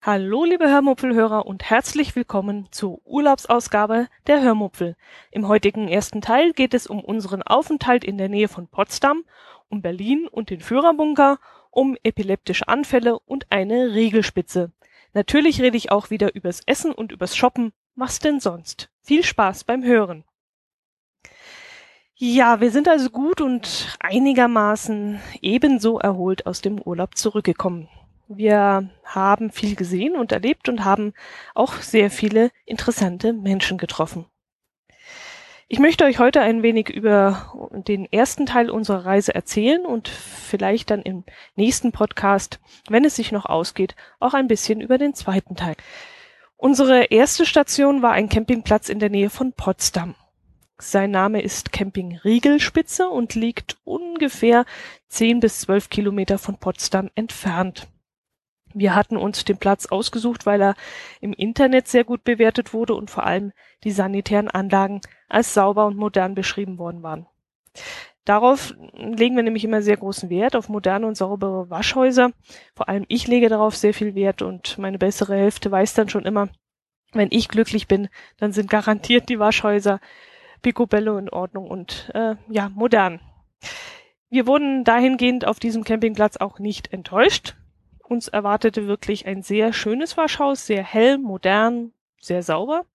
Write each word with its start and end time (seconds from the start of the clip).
Hallo 0.00 0.44
liebe 0.44 0.68
Hörmupfelhörer 0.68 1.44
und 1.44 1.64
herzlich 1.64 2.16
willkommen 2.16 2.68
zur 2.70 3.00
Urlaubsausgabe 3.04 4.08
der 4.26 4.40
Hörmupfel. 4.40 4.96
Im 5.30 5.48
heutigen 5.48 5.86
ersten 5.88 6.22
Teil 6.22 6.52
geht 6.54 6.72
es 6.72 6.86
um 6.86 7.04
unseren 7.04 7.42
Aufenthalt 7.42 8.04
in 8.04 8.16
der 8.16 8.30
Nähe 8.30 8.48
von 8.48 8.68
Potsdam, 8.68 9.24
um 9.68 9.82
Berlin 9.82 10.26
und 10.28 10.48
den 10.48 10.60
Führerbunker, 10.60 11.38
um 11.70 11.98
epileptische 12.02 12.68
Anfälle 12.68 13.18
und 13.18 13.52
eine 13.52 13.92
Regelspitze. 13.92 14.72
Natürlich 15.12 15.60
rede 15.60 15.76
ich 15.76 15.92
auch 15.92 16.08
wieder 16.08 16.34
übers 16.34 16.62
Essen 16.64 16.92
und 16.92 17.12
übers 17.12 17.36
Shoppen. 17.36 17.74
Was 17.96 18.18
denn 18.18 18.40
sonst? 18.40 18.90
Viel 19.02 19.24
Spaß 19.24 19.64
beim 19.64 19.84
Hören. 19.84 20.24
Ja, 22.24 22.60
wir 22.60 22.70
sind 22.70 22.86
also 22.86 23.10
gut 23.10 23.40
und 23.40 23.96
einigermaßen 23.98 25.20
ebenso 25.40 25.98
erholt 25.98 26.46
aus 26.46 26.60
dem 26.60 26.80
Urlaub 26.80 27.16
zurückgekommen. 27.16 27.88
Wir 28.28 28.90
haben 29.04 29.50
viel 29.50 29.74
gesehen 29.74 30.14
und 30.14 30.30
erlebt 30.30 30.68
und 30.68 30.84
haben 30.84 31.14
auch 31.56 31.78
sehr 31.78 32.12
viele 32.12 32.52
interessante 32.64 33.32
Menschen 33.32 33.76
getroffen. 33.76 34.26
Ich 35.66 35.80
möchte 35.80 36.04
euch 36.04 36.20
heute 36.20 36.42
ein 36.42 36.62
wenig 36.62 36.90
über 36.90 37.72
den 37.72 38.06
ersten 38.12 38.46
Teil 38.46 38.70
unserer 38.70 39.04
Reise 39.04 39.34
erzählen 39.34 39.84
und 39.84 40.06
vielleicht 40.06 40.90
dann 40.90 41.02
im 41.02 41.24
nächsten 41.56 41.90
Podcast, 41.90 42.60
wenn 42.88 43.04
es 43.04 43.16
sich 43.16 43.32
noch 43.32 43.46
ausgeht, 43.46 43.96
auch 44.20 44.34
ein 44.34 44.46
bisschen 44.46 44.80
über 44.80 44.96
den 44.96 45.14
zweiten 45.14 45.56
Teil. 45.56 45.74
Unsere 46.56 47.06
erste 47.06 47.44
Station 47.44 48.00
war 48.00 48.12
ein 48.12 48.28
Campingplatz 48.28 48.90
in 48.90 49.00
der 49.00 49.10
Nähe 49.10 49.28
von 49.28 49.54
Potsdam. 49.54 50.14
Sein 50.84 51.12
Name 51.12 51.40
ist 51.40 51.70
Camping 51.70 52.16
Riegelspitze 52.24 53.08
und 53.08 53.36
liegt 53.36 53.78
ungefähr 53.84 54.64
10 55.10 55.38
bis 55.38 55.60
12 55.60 55.90
Kilometer 55.90 56.38
von 56.38 56.58
Potsdam 56.58 57.08
entfernt. 57.14 57.86
Wir 58.74 58.96
hatten 58.96 59.16
uns 59.16 59.44
den 59.44 59.58
Platz 59.58 59.86
ausgesucht, 59.86 60.44
weil 60.44 60.60
er 60.60 60.74
im 61.20 61.34
Internet 61.34 61.86
sehr 61.86 62.02
gut 62.02 62.24
bewertet 62.24 62.74
wurde 62.74 62.96
und 62.96 63.12
vor 63.12 63.24
allem 63.24 63.52
die 63.84 63.92
sanitären 63.92 64.48
Anlagen 64.48 65.00
als 65.28 65.54
sauber 65.54 65.86
und 65.86 65.96
modern 65.96 66.34
beschrieben 66.34 66.78
worden 66.78 67.04
waren. 67.04 67.26
Darauf 68.24 68.74
legen 68.92 69.36
wir 69.36 69.44
nämlich 69.44 69.62
immer 69.62 69.82
sehr 69.82 69.98
großen 69.98 70.30
Wert 70.30 70.56
auf 70.56 70.68
moderne 70.68 71.06
und 71.06 71.16
saubere 71.16 71.70
Waschhäuser. 71.70 72.32
Vor 72.74 72.88
allem 72.88 73.04
ich 73.06 73.28
lege 73.28 73.48
darauf 73.48 73.76
sehr 73.76 73.94
viel 73.94 74.16
Wert 74.16 74.42
und 74.42 74.78
meine 74.78 74.98
bessere 74.98 75.36
Hälfte 75.36 75.70
weiß 75.70 75.94
dann 75.94 76.08
schon 76.08 76.24
immer, 76.24 76.48
wenn 77.12 77.28
ich 77.30 77.48
glücklich 77.48 77.86
bin, 77.86 78.08
dann 78.38 78.52
sind 78.52 78.68
garantiert 78.68 79.28
die 79.28 79.38
Waschhäuser 79.38 80.00
picobello 80.62 81.18
in 81.18 81.28
Ordnung 81.28 81.68
und 81.68 82.10
äh, 82.14 82.36
ja, 82.48 82.70
modern. 82.70 83.20
Wir 84.30 84.46
wurden 84.46 84.84
dahingehend 84.84 85.44
auf 85.44 85.60
diesem 85.60 85.84
Campingplatz 85.84 86.38
auch 86.38 86.58
nicht 86.58 86.92
enttäuscht. 86.92 87.54
Uns 88.02 88.28
erwartete 88.28 88.86
wirklich 88.86 89.26
ein 89.26 89.42
sehr 89.42 89.72
schönes 89.72 90.16
Waschhaus, 90.16 90.66
sehr 90.66 90.82
hell, 90.82 91.18
modern, 91.18 91.92
sehr 92.20 92.42
sauber. 92.42 92.86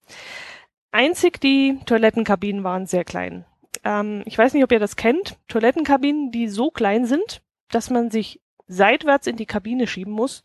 Einzig 0.92 1.40
die 1.40 1.80
Toilettenkabinen 1.86 2.64
waren 2.64 2.88
sehr 2.88 3.04
klein. 3.04 3.46
Ähm, 3.84 4.24
ich 4.26 4.38
weiß 4.38 4.54
nicht, 4.54 4.64
ob 4.64 4.72
ihr 4.72 4.80
das 4.80 4.96
kennt. 4.96 5.38
Toilettenkabinen, 5.48 6.32
die 6.32 6.48
so 6.48 6.72
klein 6.72 7.06
sind, 7.06 7.42
dass 7.70 7.90
man 7.90 8.10
sich 8.10 8.42
seitwärts 8.68 9.28
in 9.28 9.36
die 9.36 9.46
Kabine 9.46 9.88
schieben 9.88 10.14
muss, 10.14 10.44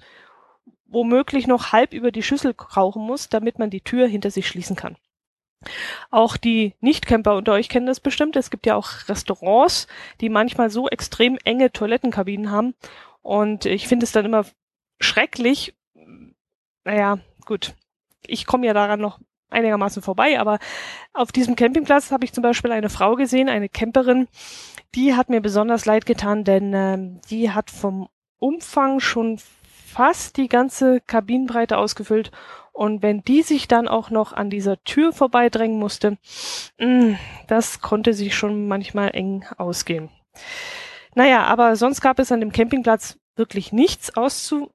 womöglich 0.86 1.46
noch 1.46 1.72
halb 1.72 1.94
über 1.94 2.12
die 2.12 2.22
Schüssel 2.22 2.54
krauchen 2.54 3.02
muss, 3.02 3.28
damit 3.28 3.58
man 3.58 3.70
die 3.70 3.80
Tür 3.80 4.06
hinter 4.06 4.30
sich 4.30 4.46
schließen 4.46 4.76
kann. 4.76 4.96
Auch 6.10 6.36
die 6.36 6.74
Nicht-Camper 6.80 7.36
unter 7.36 7.52
euch 7.52 7.68
kennen 7.68 7.86
das 7.86 8.00
bestimmt. 8.00 8.36
Es 8.36 8.50
gibt 8.50 8.66
ja 8.66 8.76
auch 8.76 9.08
Restaurants, 9.08 9.86
die 10.20 10.28
manchmal 10.28 10.70
so 10.70 10.88
extrem 10.88 11.38
enge 11.44 11.72
Toilettenkabinen 11.72 12.50
haben. 12.50 12.74
Und 13.22 13.66
ich 13.66 13.88
finde 13.88 14.04
es 14.04 14.12
dann 14.12 14.24
immer 14.24 14.44
schrecklich. 15.00 15.74
Naja, 16.84 17.18
gut. 17.44 17.74
Ich 18.26 18.46
komme 18.46 18.66
ja 18.66 18.74
daran 18.74 19.00
noch 19.00 19.18
einigermaßen 19.50 20.02
vorbei, 20.02 20.40
aber 20.40 20.58
auf 21.12 21.32
diesem 21.32 21.56
Campingplatz 21.56 22.10
habe 22.10 22.24
ich 22.24 22.32
zum 22.32 22.42
Beispiel 22.42 22.72
eine 22.72 22.88
Frau 22.88 23.16
gesehen, 23.16 23.48
eine 23.48 23.68
Camperin, 23.68 24.28
die 24.94 25.14
hat 25.14 25.28
mir 25.28 25.40
besonders 25.40 25.84
leid 25.84 26.06
getan, 26.06 26.44
denn 26.44 26.74
äh, 26.74 27.20
die 27.28 27.50
hat 27.50 27.70
vom 27.70 28.08
Umfang 28.38 29.00
schon 29.00 29.38
fast 29.92 30.36
die 30.36 30.48
ganze 30.48 31.00
Kabinenbreite 31.00 31.76
ausgefüllt 31.78 32.30
und 32.72 33.02
wenn 33.02 33.22
die 33.22 33.42
sich 33.42 33.68
dann 33.68 33.86
auch 33.86 34.10
noch 34.10 34.32
an 34.32 34.48
dieser 34.48 34.82
Tür 34.84 35.12
vorbeidrängen 35.12 35.78
musste, 35.78 36.18
mm, 36.78 37.14
das 37.46 37.80
konnte 37.80 38.14
sich 38.14 38.34
schon 38.34 38.66
manchmal 38.66 39.10
eng 39.14 39.44
ausgehen. 39.58 40.10
Naja, 41.14 41.44
aber 41.44 41.76
sonst 41.76 42.00
gab 42.00 42.18
es 42.18 42.32
an 42.32 42.40
dem 42.40 42.52
Campingplatz 42.52 43.18
wirklich 43.36 43.72
nichts 43.72 44.16
auszu, 44.16 44.70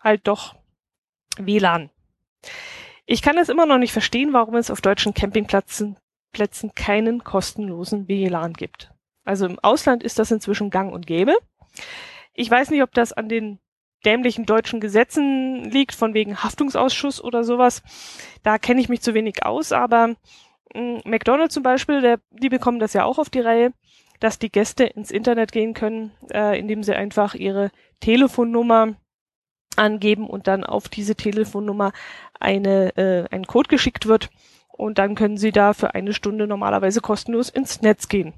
halt 0.00 0.28
doch 0.28 0.54
WLAN. 1.38 1.90
Ich 3.06 3.22
kann 3.22 3.38
es 3.38 3.48
immer 3.48 3.64
noch 3.64 3.78
nicht 3.78 3.92
verstehen, 3.92 4.34
warum 4.34 4.56
es 4.56 4.70
auf 4.70 4.82
deutschen 4.82 5.14
Campingplätzen 5.14 5.96
Plätzen 6.32 6.74
keinen 6.74 7.24
kostenlosen 7.24 8.06
WLAN 8.06 8.52
gibt. 8.52 8.92
Also 9.24 9.46
im 9.46 9.58
Ausland 9.60 10.02
ist 10.02 10.18
das 10.18 10.30
inzwischen 10.30 10.68
gang 10.68 10.92
und 10.92 11.06
gäbe. 11.06 11.34
Ich 12.34 12.50
weiß 12.50 12.70
nicht, 12.70 12.82
ob 12.82 12.92
das 12.92 13.14
an 13.14 13.30
den 13.30 13.58
dämlichen 14.04 14.46
deutschen 14.46 14.80
Gesetzen 14.80 15.64
liegt, 15.64 15.94
von 15.94 16.14
wegen 16.14 16.42
Haftungsausschuss 16.42 17.22
oder 17.22 17.44
sowas. 17.44 17.82
Da 18.42 18.58
kenne 18.58 18.80
ich 18.80 18.88
mich 18.88 19.02
zu 19.02 19.14
wenig 19.14 19.44
aus, 19.44 19.72
aber 19.72 20.14
mh, 20.74 20.80
mm, 20.80 21.00
McDonald's 21.04 21.54
zum 21.54 21.62
Beispiel, 21.62 22.00
der, 22.00 22.20
die 22.30 22.48
bekommen 22.48 22.78
das 22.78 22.92
ja 22.92 23.04
auch 23.04 23.18
auf 23.18 23.30
die 23.30 23.40
Reihe, 23.40 23.72
dass 24.20 24.38
die 24.38 24.50
Gäste 24.50 24.84
ins 24.84 25.10
Internet 25.10 25.52
gehen 25.52 25.74
können, 25.74 26.12
äh, 26.32 26.58
indem 26.58 26.82
sie 26.82 26.94
einfach 26.94 27.34
ihre 27.34 27.70
Telefonnummer 28.00 28.94
angeben 29.76 30.28
und 30.28 30.48
dann 30.48 30.64
auf 30.64 30.88
diese 30.88 31.14
Telefonnummer 31.14 31.92
eine, 32.40 32.96
äh, 32.96 33.24
ein 33.30 33.46
Code 33.46 33.68
geschickt 33.68 34.06
wird 34.06 34.30
und 34.78 34.98
dann 34.98 35.14
können 35.14 35.36
Sie 35.36 35.50
da 35.50 35.74
für 35.74 35.94
eine 35.94 36.14
Stunde 36.14 36.46
normalerweise 36.46 37.00
kostenlos 37.00 37.50
ins 37.50 37.82
Netz 37.82 38.08
gehen. 38.08 38.32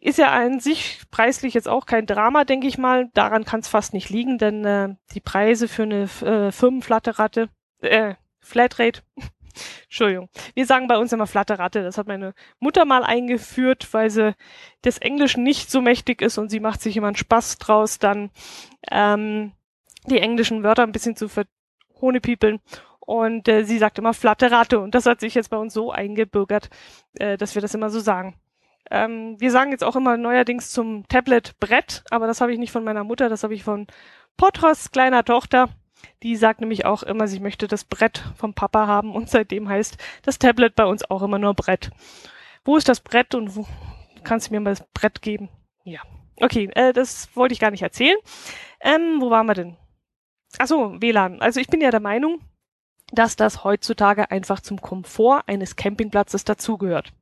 Ist 0.00 0.18
ja 0.18 0.30
an 0.30 0.60
sich 0.60 1.00
preislich 1.10 1.54
jetzt 1.54 1.68
auch 1.68 1.86
kein 1.86 2.06
Drama, 2.06 2.44
denke 2.44 2.66
ich 2.66 2.78
mal. 2.78 3.08
Daran 3.14 3.44
kann 3.44 3.60
es 3.60 3.68
fast 3.68 3.94
nicht 3.94 4.10
liegen, 4.10 4.38
denn 4.38 4.64
äh, 4.64 4.94
die 5.14 5.20
Preise 5.20 5.68
für 5.68 5.84
eine 5.84 6.02
äh, 6.22 6.52
Firmenflatterate, 6.52 7.48
äh, 7.80 8.14
Flatrate, 8.40 9.02
Entschuldigung. 9.84 10.28
Wir 10.54 10.66
sagen 10.66 10.86
bei 10.86 10.98
uns 10.98 11.12
immer 11.12 11.26
Flatterratte. 11.26 11.82
Das 11.82 11.98
hat 11.98 12.06
meine 12.06 12.34
Mutter 12.58 12.84
mal 12.84 13.04
eingeführt, 13.04 13.88
weil 13.92 14.10
sie 14.10 14.34
des 14.84 14.98
Englischen 14.98 15.42
nicht 15.42 15.70
so 15.70 15.80
mächtig 15.80 16.22
ist 16.22 16.38
und 16.38 16.50
sie 16.50 16.60
macht 16.60 16.82
sich 16.82 16.96
immer 16.96 17.08
einen 17.08 17.16
Spaß 17.16 17.58
draus, 17.58 17.98
dann 17.98 18.30
ähm, 18.90 19.52
die 20.06 20.18
englischen 20.18 20.62
Wörter 20.62 20.82
ein 20.82 20.92
bisschen 20.92 21.16
zu 21.16 21.28
verhohnepiepeln. 21.28 22.60
Und 23.00 23.48
äh, 23.48 23.64
sie 23.64 23.78
sagt 23.78 23.98
immer 23.98 24.14
Flatteratte. 24.14 24.80
Und 24.80 24.94
das 24.94 25.06
hat 25.06 25.20
sich 25.20 25.34
jetzt 25.34 25.50
bei 25.50 25.56
uns 25.56 25.72
so 25.72 25.92
eingebürgert, 25.92 26.68
äh, 27.14 27.36
dass 27.36 27.54
wir 27.54 27.62
das 27.62 27.74
immer 27.74 27.88
so 27.88 28.00
sagen. 28.00 28.34
Ähm, 28.90 29.36
wir 29.38 29.50
sagen 29.50 29.70
jetzt 29.72 29.84
auch 29.84 29.96
immer 29.96 30.16
neuerdings 30.16 30.70
zum 30.70 31.06
Tablet 31.08 31.58
Brett, 31.58 32.04
aber 32.10 32.26
das 32.26 32.40
habe 32.40 32.52
ich 32.52 32.58
nicht 32.58 32.72
von 32.72 32.84
meiner 32.84 33.04
Mutter, 33.04 33.28
das 33.28 33.42
habe 33.42 33.54
ich 33.54 33.64
von 33.64 33.86
Potros 34.36 34.90
kleiner 34.90 35.24
Tochter. 35.24 35.68
Die 36.22 36.36
sagt 36.36 36.60
nämlich 36.60 36.84
auch 36.84 37.02
immer, 37.02 37.26
sie 37.26 37.40
möchte 37.40 37.68
das 37.68 37.84
Brett 37.84 38.22
vom 38.36 38.54
Papa 38.54 38.86
haben 38.86 39.14
und 39.14 39.28
seitdem 39.28 39.68
heißt 39.68 39.96
das 40.22 40.38
Tablet 40.38 40.74
bei 40.74 40.84
uns 40.84 41.08
auch 41.10 41.22
immer 41.22 41.38
nur 41.38 41.54
Brett. 41.54 41.90
Wo 42.64 42.76
ist 42.76 42.88
das 42.88 43.00
Brett 43.00 43.34
und 43.34 43.56
wo 43.56 43.66
kannst 44.24 44.48
du 44.48 44.54
mir 44.54 44.60
mal 44.60 44.70
das 44.70 44.86
Brett 44.92 45.22
geben? 45.22 45.48
Ja. 45.84 46.00
Okay, 46.40 46.70
äh, 46.74 46.92
das 46.92 47.34
wollte 47.34 47.54
ich 47.54 47.60
gar 47.60 47.70
nicht 47.70 47.82
erzählen. 47.82 48.16
Ähm, 48.80 49.20
wo 49.20 49.30
waren 49.30 49.46
wir 49.46 49.54
denn? 49.54 49.76
Achso, 50.58 51.00
WLAN. 51.00 51.40
Also 51.40 51.60
ich 51.60 51.68
bin 51.68 51.80
ja 51.80 51.90
der 51.90 52.00
Meinung, 52.00 52.40
dass 53.12 53.36
das 53.36 53.64
heutzutage 53.64 54.30
einfach 54.30 54.60
zum 54.60 54.80
Komfort 54.80 55.44
eines 55.46 55.76
Campingplatzes 55.76 56.44
dazugehört. 56.44 57.12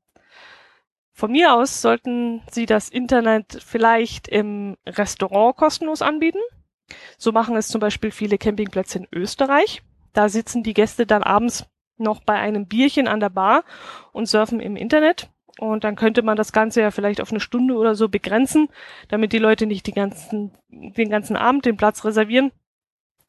Von 1.16 1.30
mir 1.30 1.54
aus 1.54 1.80
sollten 1.80 2.42
Sie 2.50 2.66
das 2.66 2.88
Internet 2.88 3.62
vielleicht 3.64 4.26
im 4.26 4.76
Restaurant 4.84 5.56
kostenlos 5.56 6.02
anbieten. 6.02 6.40
So 7.18 7.30
machen 7.30 7.56
es 7.56 7.68
zum 7.68 7.80
Beispiel 7.80 8.10
viele 8.10 8.36
Campingplätze 8.36 8.98
in 8.98 9.08
Österreich. 9.12 9.82
Da 10.12 10.28
sitzen 10.28 10.64
die 10.64 10.74
Gäste 10.74 11.06
dann 11.06 11.22
abends 11.22 11.66
noch 11.96 12.24
bei 12.24 12.34
einem 12.34 12.66
Bierchen 12.66 13.06
an 13.06 13.20
der 13.20 13.28
Bar 13.28 13.62
und 14.12 14.26
surfen 14.26 14.58
im 14.58 14.74
Internet. 14.74 15.30
Und 15.60 15.84
dann 15.84 15.94
könnte 15.94 16.22
man 16.22 16.36
das 16.36 16.52
Ganze 16.52 16.80
ja 16.80 16.90
vielleicht 16.90 17.20
auf 17.20 17.30
eine 17.30 17.38
Stunde 17.38 17.74
oder 17.74 17.94
so 17.94 18.08
begrenzen, 18.08 18.68
damit 19.06 19.32
die 19.32 19.38
Leute 19.38 19.66
nicht 19.66 19.86
die 19.86 19.92
ganzen, 19.92 20.50
den 20.68 21.10
ganzen 21.10 21.36
Abend 21.36 21.64
den 21.64 21.76
Platz 21.76 22.04
reservieren 22.04 22.50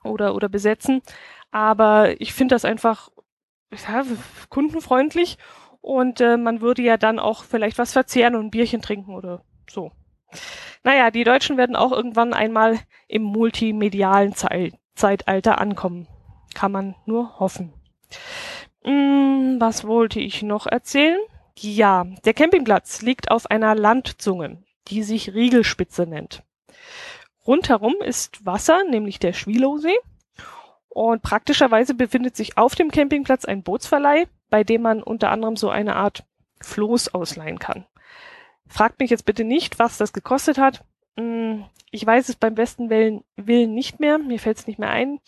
oder, 0.03 0.33
oder 0.33 0.49
besetzen. 0.49 1.03
Aber 1.51 2.19
ich 2.19 2.33
finde 2.33 2.55
das 2.55 2.65
einfach 2.65 3.11
ja, 3.71 4.03
kundenfreundlich 4.49 5.37
und 5.85 6.19
äh, 6.19 6.35
man 6.35 6.61
würde 6.61 6.81
ja 6.81 6.97
dann 6.97 7.19
auch 7.19 7.43
vielleicht 7.43 7.77
was 7.77 7.93
verzehren 7.93 8.33
und 8.33 8.47
ein 8.47 8.49
Bierchen 8.49 8.81
trinken 8.81 9.13
oder 9.13 9.43
so. 9.69 9.91
Naja, 10.83 11.11
die 11.11 11.23
Deutschen 11.23 11.57
werden 11.57 11.75
auch 11.75 11.91
irgendwann 11.91 12.33
einmal 12.33 12.79
im 13.07 13.21
multimedialen 13.21 14.33
Ze 14.33 14.71
Zeitalter 14.95 15.61
ankommen. 15.61 16.07
Kann 16.55 16.71
man 16.71 16.95
nur 17.05 17.39
hoffen. 17.39 17.71
Hm, 18.83 19.57
was 19.59 19.85
wollte 19.85 20.19
ich 20.19 20.41
noch 20.41 20.65
erzählen? 20.65 21.19
Ja, 21.59 22.05
der 22.25 22.33
Campingplatz 22.33 23.03
liegt 23.03 23.29
auf 23.29 23.51
einer 23.51 23.75
Landzunge, 23.75 24.63
die 24.87 25.03
sich 25.03 25.35
Riegelspitze 25.35 26.07
nennt. 26.07 26.41
Rundherum 27.45 27.93
ist 28.03 28.43
Wasser, 28.43 28.83
nämlich 28.89 29.19
der 29.19 29.33
Schwilowsee. 29.33 29.99
Und 30.89 31.21
praktischerweise 31.21 31.93
befindet 31.93 32.35
sich 32.35 32.57
auf 32.57 32.73
dem 32.73 32.89
Campingplatz 32.89 33.45
ein 33.45 33.61
Bootsverleih, 33.61 34.25
bei 34.49 34.63
dem 34.63 34.81
man 34.81 35.03
unter 35.03 35.31
anderem 35.31 35.55
so 35.55 35.69
eine 35.69 35.95
Art 35.95 36.23
Floß 36.61 37.13
ausleihen 37.13 37.59
kann. 37.59 37.85
Fragt 38.67 38.99
mich 38.99 39.09
jetzt 39.09 39.25
bitte 39.25 39.43
nicht, 39.43 39.79
was 39.79 39.97
das 39.97 40.13
gekostet 40.13 40.57
hat. 40.57 40.83
Hm, 41.17 41.65
ich 41.91 42.05
weiß 42.05 42.29
es 42.29 42.35
beim 42.35 42.55
besten 42.55 42.89
Willen, 42.89 43.23
Willen 43.35 43.73
nicht 43.73 43.99
mehr. 43.99 44.17
Mir 44.17 44.39
fällt 44.39 44.57
es 44.57 44.67
nicht 44.67 44.79
mehr 44.79 44.89
ein. 44.89 45.19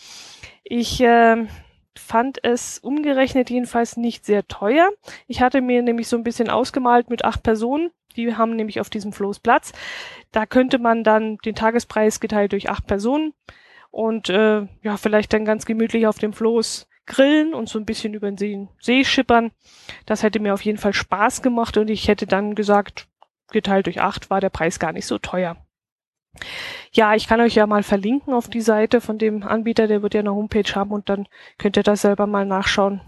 Ich 0.64 1.00
äh, 1.02 1.48
fand 1.96 2.44
es 2.44 2.80
umgerechnet 2.80 3.50
jedenfalls 3.50 3.98
nicht 3.98 4.26
sehr 4.26 4.48
teuer. 4.48 4.90
Ich 5.28 5.42
hatte 5.42 5.62
mir 5.62 5.82
nämlich 5.82 6.08
so 6.08 6.18
ein 6.18 6.24
bisschen 6.24 6.50
ausgemalt 6.50 7.10
mit 7.10 7.24
acht 7.26 7.44
Personen. 7.44 7.92
Die 8.16 8.36
haben 8.36 8.56
nämlich 8.56 8.82
auf 8.82 8.90
diesem 8.90 9.14
Floß 9.14 9.40
Platz. 9.40 9.74
Da 10.32 10.46
könnte 10.46 10.80
man 10.80 11.04
dann 11.04 11.38
den 11.38 11.56
Tagespreis 11.56 12.20
geteilt 12.20 12.52
durch 12.52 12.70
acht 12.70 12.88
Personen 12.88 13.34
und 13.92 14.30
äh, 14.30 14.68
ja, 14.82 14.98
vielleicht 14.98 15.34
dann 15.34 15.46
ganz 15.46 15.66
gemütlich 15.66 16.08
auf 16.08 16.18
dem 16.18 16.34
Floß 16.34 16.88
grillen 17.08 17.54
und 17.54 17.70
so 17.70 17.80
ein 17.80 17.86
bisschen 17.86 18.14
über 18.14 18.30
den 18.30 18.38
See, 18.38 18.68
See 18.80 19.04
schippern. 19.04 19.52
Das 20.06 20.24
hätte 20.24 20.40
mir 20.40 20.54
auf 20.54 20.62
jeden 20.62 20.78
Fall 20.78 20.94
Spaß 20.94 21.42
gemacht 21.42 21.78
und 21.78 21.90
ich 21.90 22.08
hätte 22.08 22.28
dann 22.28 22.54
gesagt, 22.54 23.08
geteilt 23.50 23.86
durch 23.86 24.02
acht 24.02 24.30
war 24.30 24.42
der 24.42 24.50
Preis 24.50 24.80
gar 24.80 24.92
nicht 24.92 25.08
so 25.08 25.18
teuer. 25.18 25.58
Ja, 26.92 27.16
ich 27.16 27.28
kann 27.28 27.42
euch 27.42 27.56
ja 27.56 27.66
mal 27.66 27.84
verlinken 27.84 28.34
auf 28.34 28.48
die 28.48 28.62
Seite 28.62 29.02
von 29.02 29.18
dem 29.18 29.44
Anbieter, 29.44 29.88
der 29.88 30.04
wird 30.04 30.14
ja 30.14 30.20
eine 30.20 30.34
Homepage 30.34 30.76
haben 30.76 30.92
und 30.92 31.10
dann 31.10 31.28
könnt 31.58 31.78
ihr 31.78 31.84
da 31.84 31.96
selber 31.96 32.28
mal 32.28 32.46
nachschauen. 32.46 33.02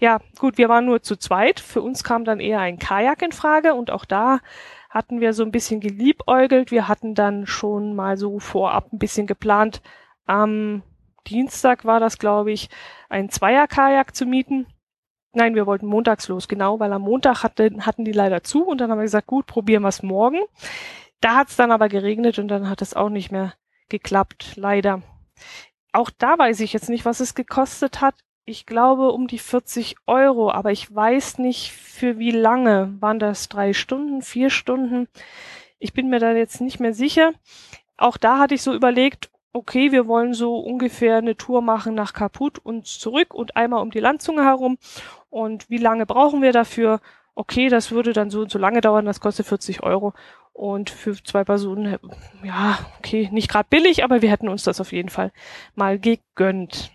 Ja, 0.00 0.18
gut, 0.38 0.58
wir 0.58 0.68
waren 0.68 0.86
nur 0.86 1.02
zu 1.02 1.16
zweit. 1.16 1.60
Für 1.60 1.82
uns 1.82 2.02
kam 2.02 2.24
dann 2.24 2.40
eher 2.40 2.60
ein 2.60 2.78
Kajak 2.78 3.22
in 3.22 3.32
Frage 3.32 3.74
und 3.74 3.90
auch 3.90 4.04
da 4.04 4.40
hatten 4.88 5.20
wir 5.20 5.32
so 5.32 5.44
ein 5.44 5.52
bisschen 5.52 5.80
geliebäugelt. 5.80 6.72
Wir 6.72 6.88
hatten 6.88 7.14
dann 7.14 7.46
schon 7.46 7.94
mal 7.94 8.16
so 8.16 8.40
vorab 8.40 8.92
ein 8.92 8.98
bisschen 8.98 9.28
geplant, 9.28 9.80
am 10.26 10.82
Dienstag 11.30 11.84
war 11.84 12.00
das, 12.00 12.18
glaube 12.18 12.52
ich, 12.52 12.68
ein 13.08 13.30
Zweier-Kajak 13.30 14.14
zu 14.14 14.26
mieten. 14.26 14.66
Nein, 15.32 15.54
wir 15.54 15.66
wollten 15.66 15.86
montags 15.86 16.26
los, 16.26 16.48
genau, 16.48 16.80
weil 16.80 16.92
am 16.92 17.02
Montag 17.02 17.44
hatte, 17.44 17.70
hatten 17.80 18.04
die 18.04 18.12
leider 18.12 18.42
zu 18.42 18.66
und 18.66 18.80
dann 18.80 18.90
haben 18.90 18.98
wir 18.98 19.04
gesagt, 19.04 19.28
gut, 19.28 19.46
probieren 19.46 19.82
wir 19.82 19.88
es 19.88 20.02
morgen. 20.02 20.40
Da 21.20 21.36
hat 21.36 21.48
es 21.48 21.56
dann 21.56 21.70
aber 21.70 21.88
geregnet 21.88 22.38
und 22.38 22.48
dann 22.48 22.68
hat 22.68 22.82
es 22.82 22.94
auch 22.94 23.10
nicht 23.10 23.30
mehr 23.30 23.54
geklappt, 23.88 24.54
leider. 24.56 25.02
Auch 25.92 26.10
da 26.10 26.36
weiß 26.36 26.60
ich 26.60 26.72
jetzt 26.72 26.88
nicht, 26.88 27.04
was 27.04 27.20
es 27.20 27.34
gekostet 27.34 28.00
hat. 28.00 28.14
Ich 28.44 28.66
glaube 28.66 29.12
um 29.12 29.28
die 29.28 29.38
40 29.38 29.96
Euro, 30.06 30.50
aber 30.50 30.72
ich 30.72 30.92
weiß 30.92 31.38
nicht 31.38 31.72
für 31.72 32.18
wie 32.18 32.32
lange. 32.32 32.96
Waren 33.00 33.20
das 33.20 33.48
drei 33.48 33.72
Stunden, 33.72 34.22
vier 34.22 34.50
Stunden? 34.50 35.06
Ich 35.78 35.92
bin 35.92 36.08
mir 36.08 36.18
da 36.18 36.32
jetzt 36.32 36.60
nicht 36.60 36.80
mehr 36.80 36.94
sicher. 36.94 37.32
Auch 37.96 38.16
da 38.16 38.38
hatte 38.38 38.54
ich 38.54 38.62
so 38.62 38.74
überlegt, 38.74 39.29
okay, 39.52 39.92
wir 39.92 40.06
wollen 40.06 40.34
so 40.34 40.58
ungefähr 40.58 41.16
eine 41.16 41.36
Tour 41.36 41.62
machen 41.62 41.94
nach 41.94 42.12
Kaput 42.12 42.58
und 42.58 42.86
zurück 42.86 43.34
und 43.34 43.56
einmal 43.56 43.82
um 43.82 43.90
die 43.90 44.00
Landzunge 44.00 44.44
herum. 44.44 44.78
Und 45.28 45.68
wie 45.70 45.78
lange 45.78 46.06
brauchen 46.06 46.42
wir 46.42 46.52
dafür? 46.52 47.00
Okay, 47.34 47.68
das 47.68 47.90
würde 47.90 48.12
dann 48.12 48.30
so 48.30 48.40
und 48.40 48.50
so 48.50 48.58
lange 48.58 48.80
dauern, 48.80 49.06
das 49.06 49.20
kostet 49.20 49.46
40 49.46 49.82
Euro. 49.82 50.12
Und 50.52 50.90
für 50.90 51.14
zwei 51.22 51.44
Personen, 51.44 51.98
ja, 52.42 52.78
okay, 52.98 53.28
nicht 53.32 53.50
gerade 53.50 53.68
billig, 53.70 54.04
aber 54.04 54.20
wir 54.20 54.30
hätten 54.30 54.48
uns 54.48 54.64
das 54.64 54.80
auf 54.80 54.92
jeden 54.92 55.08
Fall 55.08 55.32
mal 55.74 55.98
gegönnt. 55.98 56.92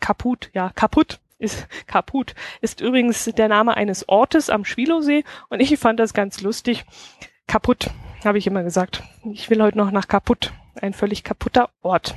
Kaput, 0.00 0.50
ja, 0.52 0.70
kaputt 0.74 1.20
ist 1.38 1.66
Kaput 1.86 2.34
ist 2.60 2.80
übrigens 2.80 3.24
der 3.24 3.48
Name 3.48 3.76
eines 3.76 4.08
Ortes 4.08 4.50
am 4.50 4.64
Schwilowsee 4.64 5.24
und 5.48 5.60
ich 5.60 5.76
fand 5.78 6.00
das 6.00 6.14
ganz 6.14 6.40
lustig. 6.42 6.84
Kaputt, 7.46 7.90
habe 8.24 8.38
ich 8.38 8.46
immer 8.46 8.64
gesagt. 8.64 9.02
Ich 9.32 9.48
will 9.50 9.62
heute 9.62 9.78
noch 9.78 9.92
nach 9.92 10.08
Kaput, 10.08 10.52
ein 10.82 10.92
völlig 10.92 11.24
kaputter 11.24 11.70
Ort. 11.82 12.16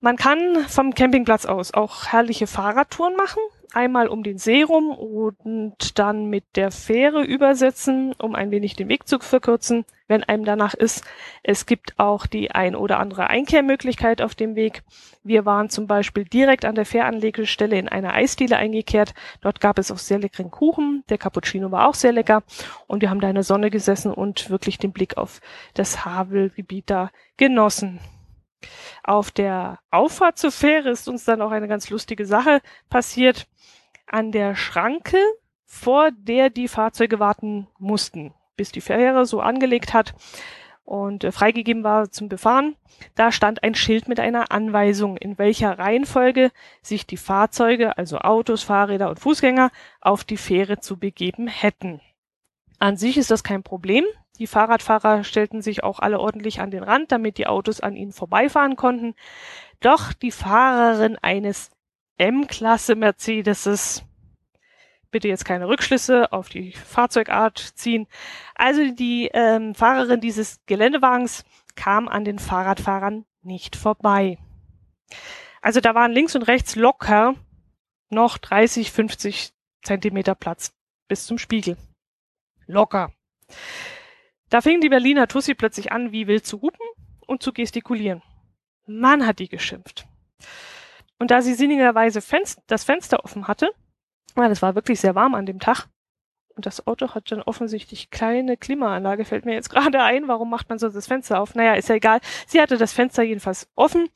Man 0.00 0.16
kann 0.16 0.64
vom 0.68 0.94
Campingplatz 0.94 1.44
aus 1.46 1.74
auch 1.74 2.06
herrliche 2.06 2.46
Fahrradtouren 2.46 3.16
machen 3.16 3.40
einmal 3.74 4.08
um 4.08 4.22
den 4.22 4.38
See 4.38 4.62
rum 4.62 4.90
und 4.90 5.98
dann 5.98 6.26
mit 6.26 6.44
der 6.56 6.70
Fähre 6.70 7.22
übersetzen, 7.22 8.14
um 8.18 8.34
ein 8.34 8.50
wenig 8.50 8.76
den 8.76 8.88
Weg 8.88 9.06
zu 9.06 9.18
verkürzen, 9.20 9.84
wenn 10.08 10.24
einem 10.24 10.44
danach 10.44 10.74
ist. 10.74 11.04
Es 11.42 11.66
gibt 11.66 11.98
auch 11.98 12.26
die 12.26 12.50
ein 12.50 12.74
oder 12.74 12.98
andere 12.98 13.28
Einkehrmöglichkeit 13.28 14.22
auf 14.22 14.34
dem 14.34 14.56
Weg. 14.56 14.82
Wir 15.22 15.44
waren 15.46 15.68
zum 15.68 15.86
Beispiel 15.86 16.24
direkt 16.24 16.64
an 16.64 16.74
der 16.74 16.86
Fähranlegestelle 16.86 17.78
in 17.78 17.88
einer 17.88 18.14
Eisdiele 18.14 18.56
eingekehrt. 18.56 19.14
Dort 19.40 19.60
gab 19.60 19.78
es 19.78 19.90
auch 19.90 19.98
sehr 19.98 20.18
leckeren 20.18 20.50
Kuchen. 20.50 21.04
Der 21.08 21.18
Cappuccino 21.18 21.70
war 21.70 21.88
auch 21.88 21.94
sehr 21.94 22.12
lecker. 22.12 22.42
Und 22.86 23.02
wir 23.02 23.10
haben 23.10 23.20
da 23.20 23.28
in 23.28 23.34
der 23.34 23.44
Sonne 23.44 23.70
gesessen 23.70 24.12
und 24.12 24.50
wirklich 24.50 24.78
den 24.78 24.92
Blick 24.92 25.16
auf 25.16 25.40
das 25.74 26.04
Havelgebiet 26.04 26.90
da 26.90 27.10
genossen. 27.36 28.00
Auf 29.02 29.30
der 29.30 29.78
Auffahrt 29.90 30.38
zur 30.38 30.52
Fähre 30.52 30.90
ist 30.90 31.08
uns 31.08 31.24
dann 31.24 31.42
auch 31.42 31.50
eine 31.50 31.68
ganz 31.68 31.90
lustige 31.90 32.26
Sache 32.26 32.60
passiert. 32.88 33.46
An 34.06 34.32
der 34.32 34.54
Schranke, 34.56 35.18
vor 35.64 36.10
der 36.12 36.50
die 36.50 36.68
Fahrzeuge 36.68 37.20
warten 37.20 37.68
mussten, 37.78 38.34
bis 38.56 38.72
die 38.72 38.80
Fähre 38.80 39.24
so 39.24 39.40
angelegt 39.40 39.94
hat 39.94 40.14
und 40.84 41.22
äh, 41.22 41.30
freigegeben 41.30 41.84
war 41.84 42.10
zum 42.10 42.28
Befahren, 42.28 42.74
da 43.14 43.30
stand 43.30 43.62
ein 43.62 43.76
Schild 43.76 44.08
mit 44.08 44.18
einer 44.18 44.50
Anweisung, 44.50 45.16
in 45.16 45.38
welcher 45.38 45.78
Reihenfolge 45.78 46.50
sich 46.82 47.06
die 47.06 47.16
Fahrzeuge, 47.16 47.96
also 47.96 48.18
Autos, 48.18 48.64
Fahrräder 48.64 49.08
und 49.08 49.20
Fußgänger, 49.20 49.70
auf 50.00 50.24
die 50.24 50.36
Fähre 50.36 50.80
zu 50.80 50.98
begeben 50.98 51.46
hätten. 51.46 52.00
An 52.80 52.96
sich 52.96 53.16
ist 53.16 53.30
das 53.30 53.44
kein 53.44 53.62
Problem, 53.62 54.04
die 54.40 54.46
Fahrradfahrer 54.46 55.22
stellten 55.22 55.60
sich 55.60 55.84
auch 55.84 55.98
alle 55.98 56.18
ordentlich 56.18 56.60
an 56.60 56.70
den 56.70 56.82
Rand, 56.82 57.12
damit 57.12 57.36
die 57.36 57.46
Autos 57.46 57.80
an 57.80 57.94
ihnen 57.94 58.10
vorbeifahren 58.10 58.74
konnten. 58.74 59.14
Doch 59.80 60.14
die 60.14 60.30
Fahrerin 60.30 61.18
eines 61.20 61.70
M-Klasse 62.16 62.94
Mercedeses, 62.96 64.02
bitte 65.10 65.28
jetzt 65.28 65.44
keine 65.44 65.68
Rückschlüsse 65.68 66.32
auf 66.32 66.48
die 66.48 66.72
Fahrzeugart 66.72 67.58
ziehen. 67.58 68.06
Also 68.54 68.90
die 68.92 69.28
ähm, 69.34 69.74
Fahrerin 69.74 70.22
dieses 70.22 70.60
Geländewagens 70.64 71.44
kam 71.76 72.08
an 72.08 72.24
den 72.24 72.38
Fahrradfahrern 72.38 73.26
nicht 73.42 73.76
vorbei. 73.76 74.38
Also 75.60 75.80
da 75.80 75.94
waren 75.94 76.12
links 76.12 76.34
und 76.34 76.44
rechts 76.44 76.76
locker 76.76 77.34
noch 78.08 78.38
30, 78.38 78.90
50 78.90 79.52
Zentimeter 79.82 80.34
Platz 80.34 80.72
bis 81.08 81.26
zum 81.26 81.36
Spiegel. 81.36 81.76
Locker. 82.66 83.12
Da 84.50 84.60
fing 84.60 84.80
die 84.80 84.88
Berliner 84.88 85.28
Tussi 85.28 85.54
plötzlich 85.54 85.92
an, 85.92 86.12
wie 86.12 86.26
wild 86.26 86.44
zu 86.44 86.60
hupen 86.60 86.86
und 87.26 87.42
zu 87.42 87.52
gestikulieren. 87.52 88.22
Mann 88.86 89.26
hat 89.26 89.38
die 89.38 89.48
geschimpft. 89.48 90.06
Und 91.18 91.30
da 91.30 91.40
sie 91.40 91.54
sinnigerweise 91.54 92.20
Fenster, 92.20 92.62
das 92.66 92.84
Fenster 92.84 93.24
offen 93.24 93.46
hatte, 93.46 93.70
weil 94.34 94.48
das 94.48 94.62
war 94.62 94.74
wirklich 94.74 95.00
sehr 95.00 95.14
warm 95.14 95.34
an 95.34 95.46
dem 95.46 95.60
Tag, 95.60 95.88
und 96.56 96.66
das 96.66 96.86
Auto 96.86 97.14
hat 97.14 97.30
dann 97.30 97.42
offensichtlich 97.42 98.10
kleine 98.10 98.56
Klimaanlage, 98.56 99.24
fällt 99.24 99.46
mir 99.46 99.54
jetzt 99.54 99.70
gerade 99.70 100.02
ein, 100.02 100.28
warum 100.28 100.50
macht 100.50 100.68
man 100.68 100.78
so 100.78 100.88
das 100.88 101.06
Fenster 101.06 101.40
auf? 101.40 101.54
Naja, 101.54 101.74
ist 101.74 101.88
ja 101.88 101.94
egal. 101.94 102.20
Sie 102.46 102.60
hatte 102.60 102.76
das 102.76 102.92
Fenster 102.92 103.22
jedenfalls 103.22 103.70
offen 103.76 104.08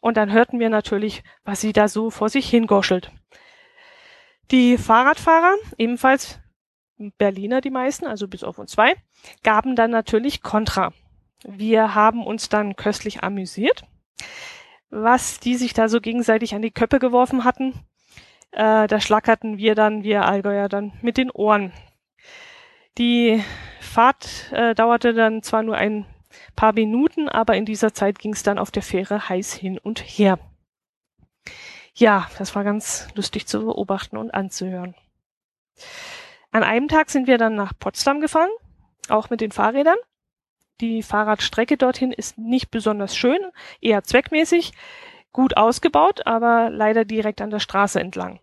und 0.00 0.16
dann 0.16 0.30
hörten 0.30 0.60
wir 0.60 0.68
natürlich, 0.70 1.24
was 1.44 1.60
sie 1.60 1.72
da 1.72 1.88
so 1.88 2.10
vor 2.10 2.28
sich 2.28 2.48
hingoschelt. 2.48 3.10
Die 4.50 4.78
Fahrradfahrer, 4.78 5.56
ebenfalls 5.76 6.38
Berliner 6.98 7.60
die 7.60 7.70
meisten, 7.70 8.06
also 8.06 8.28
bis 8.28 8.44
auf 8.44 8.58
uns 8.58 8.72
zwei, 8.72 8.94
gaben 9.42 9.76
dann 9.76 9.90
natürlich 9.90 10.42
Kontra. 10.42 10.92
Wir 11.44 11.94
haben 11.94 12.26
uns 12.26 12.48
dann 12.48 12.76
köstlich 12.76 13.22
amüsiert, 13.22 13.84
was 14.90 15.38
die 15.38 15.54
sich 15.54 15.72
da 15.72 15.88
so 15.88 16.00
gegenseitig 16.00 16.54
an 16.54 16.62
die 16.62 16.72
Köppe 16.72 16.98
geworfen 16.98 17.44
hatten. 17.44 17.74
Äh, 18.50 18.86
da 18.86 19.00
schlackerten 19.00 19.58
wir 19.58 19.74
dann, 19.74 20.02
wir 20.02 20.24
Allgäuer 20.24 20.68
dann 20.68 20.92
mit 21.02 21.16
den 21.16 21.30
Ohren. 21.30 21.72
Die 22.96 23.42
Fahrt 23.80 24.50
äh, 24.52 24.74
dauerte 24.74 25.14
dann 25.14 25.42
zwar 25.42 25.62
nur 25.62 25.76
ein 25.76 26.06
paar 26.56 26.72
Minuten, 26.72 27.28
aber 27.28 27.56
in 27.56 27.64
dieser 27.64 27.94
Zeit 27.94 28.18
ging 28.18 28.32
es 28.32 28.42
dann 28.42 28.58
auf 28.58 28.70
der 28.70 28.82
Fähre 28.82 29.28
heiß 29.28 29.54
hin 29.54 29.78
und 29.78 30.00
her. 30.00 30.38
Ja, 31.94 32.28
das 32.38 32.54
war 32.54 32.64
ganz 32.64 33.08
lustig 33.14 33.46
zu 33.46 33.64
beobachten 33.64 34.16
und 34.16 34.32
anzuhören. 34.32 34.94
An 36.50 36.62
einem 36.62 36.88
Tag 36.88 37.10
sind 37.10 37.26
wir 37.26 37.36
dann 37.36 37.54
nach 37.54 37.72
Potsdam 37.78 38.20
gefahren, 38.20 38.50
auch 39.08 39.28
mit 39.28 39.40
den 39.40 39.52
Fahrrädern. 39.52 39.98
Die 40.80 41.02
Fahrradstrecke 41.02 41.76
dorthin 41.76 42.12
ist 42.12 42.38
nicht 42.38 42.70
besonders 42.70 43.16
schön, 43.16 43.38
eher 43.80 44.02
zweckmäßig, 44.02 44.72
gut 45.32 45.56
ausgebaut, 45.56 46.26
aber 46.26 46.70
leider 46.70 47.04
direkt 47.04 47.42
an 47.42 47.50
der 47.50 47.58
Straße 47.58 48.00
entlang. 48.00 48.40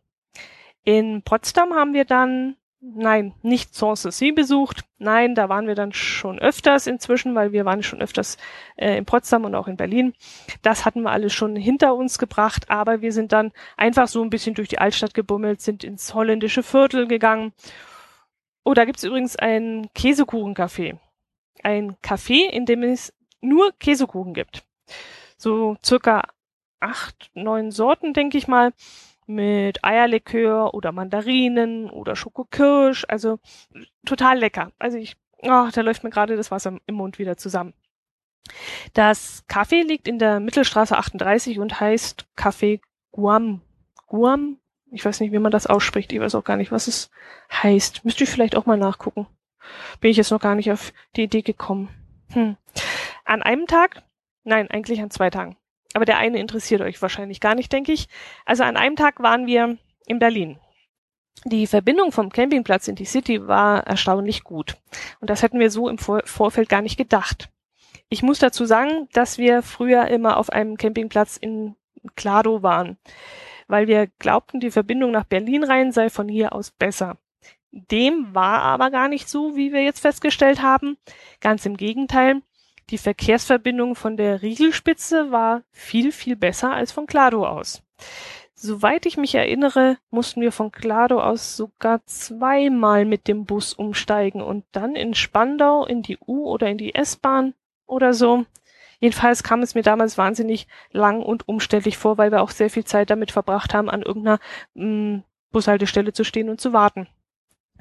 In 0.84 1.24
Potsdam 1.24 1.74
haben 1.74 1.94
wir 1.94 2.06
dann, 2.06 2.58
nein, 2.80 3.34
nicht 3.42 3.74
Sanssouci 3.74 4.34
besucht, 4.34 4.84
nein, 5.00 5.34
da 5.34 5.50
waren 5.50 5.66
wir 5.66 5.74
dann 5.74 5.92
schon 5.92 6.38
öfters 6.38 6.86
inzwischen, 6.86 7.34
weil 7.34 7.54
wir 7.54 7.66
waren 7.66 7.82
schon 7.82 8.02
öfters 8.02 8.38
äh, 8.76 8.98
in 8.98 9.06
Potsdam 9.06 9.46
und 9.46 9.56
auch 9.56 9.68
in 9.68 9.78
Berlin. 9.78 10.14
Das 10.62 10.86
hatten 10.86 11.02
wir 11.02 11.12
alles 11.12 11.34
schon 11.34 11.56
hinter 11.56 11.96
uns 11.96 12.20
gebracht, 12.20 12.70
aber 12.70 13.02
wir 13.02 13.14
sind 13.14 13.32
dann 13.32 13.52
einfach 13.78 14.08
so 14.08 14.22
ein 14.22 14.30
bisschen 14.30 14.54
durch 14.54 14.68
die 14.68 14.78
Altstadt 14.78 15.16
gebummelt, 15.16 15.62
sind 15.62 15.84
ins 15.84 16.14
holländische 16.14 16.62
Viertel 16.62 17.08
gegangen 17.08 17.52
Oh, 18.66 18.74
da 18.74 18.84
gibt's 18.86 19.04
übrigens 19.04 19.36
ein 19.36 19.90
Käsekuchencafé. 19.94 20.98
Ein 21.64 21.96
Café, 22.02 22.50
in 22.50 22.66
dem 22.66 22.82
es 22.82 23.14
nur 23.40 23.72
Käsekuchen 23.80 24.34
gibt. 24.34 24.64
So 25.38 25.78
circa 25.86 26.24
acht, 26.80 27.30
neun 27.36 27.70
Sorten, 27.70 28.14
denke 28.14 28.40
ich 28.40 28.48
mal, 28.48 28.74
mit 29.28 29.84
Eierlikör 29.84 30.74
oder 30.74 30.92
Mandarinen 30.92 31.92
oder 31.92 32.16
Schokokirsch. 32.16 33.06
Also 33.08 33.38
total 34.04 34.40
lecker. 34.40 34.72
Also 34.80 34.98
ich, 34.98 35.16
oh, 35.44 35.70
da 35.72 35.82
läuft 35.82 36.04
mir 36.04 36.10
gerade 36.10 36.36
das 36.36 36.50
Wasser 36.50 36.80
im 36.88 36.96
Mund 36.96 37.20
wieder 37.20 37.38
zusammen. 37.38 37.76
Das 38.94 39.44
Café 39.48 39.84
liegt 39.84 40.08
in 40.08 40.18
der 40.18 40.40
Mittelstraße 40.40 40.98
38 40.98 41.60
und 41.60 41.80
heißt 41.80 42.26
Café 42.36 42.82
Guam. 43.12 43.62
Guam? 44.08 44.58
Ich 44.92 45.04
weiß 45.04 45.20
nicht, 45.20 45.32
wie 45.32 45.40
man 45.40 45.52
das 45.52 45.68
ausspricht. 45.68 46.14
Ich 46.14 46.20
weiß 46.20 46.36
auch 46.36 46.44
gar 46.44 46.58
nicht, 46.58 46.72
was 46.72 46.88
es 46.88 47.10
heißt. 47.52 48.06
Müsste 48.06 48.24
ich 48.24 48.30
vielleicht 48.30 48.56
auch 48.56 48.66
mal 48.66 48.78
nachgucken. 48.78 49.28
Bin 50.00 50.12
ich 50.12 50.18
jetzt 50.18 50.32
noch 50.32 50.40
gar 50.40 50.56
nicht 50.56 50.72
auf 50.72 50.94
die 51.16 51.24
Idee 51.24 51.42
gekommen. 51.42 51.90
Hm. 52.32 52.56
An 53.24 53.42
einem 53.42 53.68
Tag, 53.68 54.04
nein, 54.44 54.70
eigentlich 54.70 55.02
an 55.02 55.12
zwei 55.12 55.30
Tagen. 55.30 55.58
Aber 55.94 56.06
der 56.06 56.18
eine 56.18 56.40
interessiert 56.40 56.82
euch 56.82 57.02
wahrscheinlich 57.02 57.40
gar 57.40 57.56
nicht, 57.56 57.72
denke 57.72 57.92
ich. 57.92 58.08
Also 58.46 58.64
an 58.64 58.78
einem 58.78 58.96
Tag 58.96 59.22
waren 59.22 59.48
wir 59.48 59.78
in 60.06 60.20
Berlin. 60.20 60.60
Die 61.44 61.68
Verbindung 61.68 62.12
vom 62.12 62.32
Campingplatz 62.32 62.88
in 62.88 62.96
die 62.96 63.06
City 63.06 63.48
war 63.48 63.86
erstaunlich 63.86 64.44
gut. 64.44 64.78
Und 65.20 65.30
das 65.30 65.42
hätten 65.42 65.60
wir 65.60 65.72
so 65.72 65.90
im 65.90 65.98
Vor 65.98 66.22
Vorfeld 66.26 66.70
gar 66.70 66.82
nicht 66.82 66.98
gedacht. 66.98 67.50
Ich 68.10 68.24
muss 68.24 68.40
dazu 68.40 68.66
sagen, 68.66 69.10
dass 69.14 69.38
wir 69.38 69.62
früher 69.62 70.08
immer 70.08 70.38
auf 70.38 70.50
einem 70.50 70.78
Campingplatz 70.78 71.38
in 71.38 71.76
Klado 72.16 72.62
waren, 72.62 72.98
weil 73.68 73.88
wir 73.88 74.08
glaubten, 74.20 74.60
die 74.60 74.72
Verbindung 74.72 75.12
nach 75.12 75.26
Berlin 75.26 75.64
rein 75.64 75.92
sei 75.92 76.10
von 76.10 76.28
hier 76.28 76.54
aus 76.54 76.72
besser. 76.72 77.18
Dem 77.72 78.34
war 78.34 78.62
aber 78.62 78.90
gar 78.90 79.10
nicht 79.10 79.28
so, 79.28 79.56
wie 79.56 79.74
wir 79.74 79.84
jetzt 79.84 80.00
festgestellt 80.00 80.62
haben. 80.62 80.98
Ganz 81.42 81.66
im 81.66 81.76
Gegenteil. 81.76 82.42
Die 82.90 82.98
Verkehrsverbindung 82.98 83.96
von 83.96 84.16
der 84.16 84.42
Riegelspitze 84.42 85.32
war 85.32 85.64
viel, 85.72 86.12
viel 86.12 86.36
besser 86.36 86.72
als 86.72 86.92
von 86.92 87.08
Klado 87.08 87.46
aus. 87.46 87.84
Soweit 88.54 89.06
ich 89.06 89.18
mich 89.18 89.36
erinnere, 89.36 89.98
mussten 90.10 90.40
wir 90.40 90.54
von 90.54 90.72
Klado 90.72 91.20
aus 91.20 91.58
sogar 91.58 92.06
zweimal 92.06 93.04
mit 93.04 93.28
dem 93.28 93.46
Bus 93.46 93.74
umsteigen 93.74 94.42
und 94.42 94.64
dann 94.72 94.96
in 94.96 95.14
Spandau 95.14 95.86
in 95.86 96.02
die 96.02 96.18
U- 96.26 96.48
oder 96.48 96.68
in 96.70 96.78
die 96.78 96.96
S-Bahn 96.96 97.54
oder 97.86 98.14
so. 98.14 98.46
Jedenfalls 99.06 99.44
kam 99.44 99.62
es 99.62 99.76
mir 99.76 99.84
damals 99.84 100.18
wahnsinnig 100.18 100.68
lang 100.90 101.22
und 101.22 101.48
umständlich 101.48 101.96
vor, 101.96 102.18
weil 102.18 102.32
wir 102.32 102.42
auch 102.42 102.50
sehr 102.50 102.72
viel 102.72 102.86
Zeit 102.86 103.12
damit 103.12 103.30
verbracht 103.30 103.76
haben, 103.76 103.88
an 103.88 104.02
irgendeiner 104.02 104.40
mh, 104.74 104.86
mm, 104.86 105.24
Bushaltestelle 105.52 106.12
zu 106.12 106.24
stehen 106.24 106.50
und 106.50 106.60
zu 106.60 106.74
warten. 106.74 107.08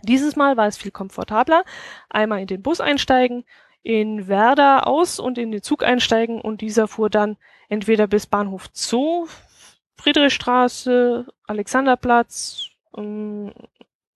Dieses 0.02 0.37
Mal 0.37 0.59
war 0.59 0.66
es 0.66 0.76
viel 0.76 0.90
komfortabler. 0.90 1.64
Einmal 2.11 2.40
in 2.43 2.47
den 2.47 2.61
Bus 2.61 2.83
einsteigen, 2.83 3.47
in 3.83 4.28
Werder 4.28 4.87
aus 4.87 5.19
und 5.19 5.38
in 5.38 5.50
den 5.50 5.62
Zug 5.62 5.83
einsteigen 5.83 6.43
und 6.43 6.61
dieser 6.61 6.88
fuhr 6.88 7.09
dann 7.09 7.38
entweder 7.71 8.07
bis 8.07 8.26
Bahnhof 8.26 8.69
Zoo, 8.75 9.26
Friedrichstraße, 9.97 11.26
Alexanderplatz, 11.47 12.69
ähm, 12.99 13.50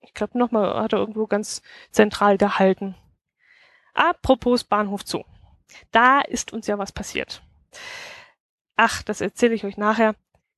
ich 0.02 0.12
glaube 0.12 0.36
nochmal 0.36 0.78
hat 0.78 0.92
er 0.92 0.98
irgendwo 0.98 1.26
ganz 1.26 1.62
zentral 1.90 2.36
gehalten. 2.36 2.96
Apropos 3.94 4.62
Bahnhof 4.62 5.06
Zoo. 5.06 5.24
Da 5.90 6.20
ist 6.20 6.52
uns 6.52 6.66
ja 6.66 6.78
was 6.78 6.92
passiert. 6.92 7.42
Ach, 8.76 9.02
das 9.02 9.20
erzähle 9.20 9.54
ich 9.54 9.64
euch 9.64 9.76
nachher. 9.76 10.14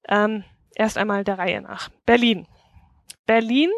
Ähm, 0.08 0.44
erst 0.74 0.98
einmal 0.98 1.24
der 1.24 1.38
Reihe 1.38 1.60
nach. 1.60 1.90
Berlin. 2.04 2.46
Berlin 3.26 3.70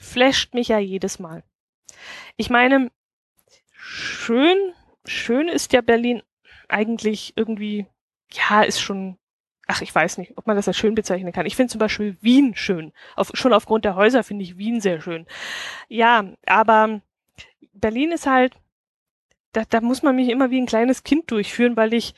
flasht 0.00 0.54
mich 0.54 0.68
ja 0.68 0.78
jedes 0.78 1.18
Mal. 1.18 1.42
Ich 2.36 2.50
meine, 2.50 2.90
schön, 3.72 4.74
schön 5.04 5.48
ist 5.48 5.72
ja 5.72 5.80
Berlin 5.80 6.22
eigentlich 6.68 7.32
irgendwie, 7.36 7.86
ja, 8.32 8.62
ist 8.62 8.80
schon, 8.80 9.18
ach, 9.66 9.82
ich 9.82 9.94
weiß 9.94 10.18
nicht, 10.18 10.36
ob 10.36 10.46
man 10.46 10.56
das 10.56 10.68
als 10.68 10.76
schön 10.76 10.94
bezeichnen 10.94 11.32
kann. 11.32 11.46
Ich 11.46 11.56
finde 11.56 11.70
zum 11.70 11.78
Beispiel 11.78 12.16
Wien 12.20 12.54
schön. 12.54 12.92
Auf, 13.16 13.30
schon 13.34 13.52
aufgrund 13.52 13.84
der 13.84 13.96
Häuser 13.96 14.24
finde 14.24 14.44
ich 14.44 14.58
Wien 14.58 14.80
sehr 14.80 15.00
schön. 15.00 15.26
Ja, 15.88 16.32
aber 16.46 17.00
Berlin 17.72 18.12
ist 18.12 18.26
halt, 18.26 18.56
da, 19.52 19.64
da 19.68 19.80
muss 19.80 20.02
man 20.02 20.16
mich 20.16 20.28
immer 20.28 20.50
wie 20.50 20.60
ein 20.60 20.66
kleines 20.66 21.02
Kind 21.02 21.30
durchführen, 21.30 21.76
weil 21.76 21.94
ich 21.94 22.14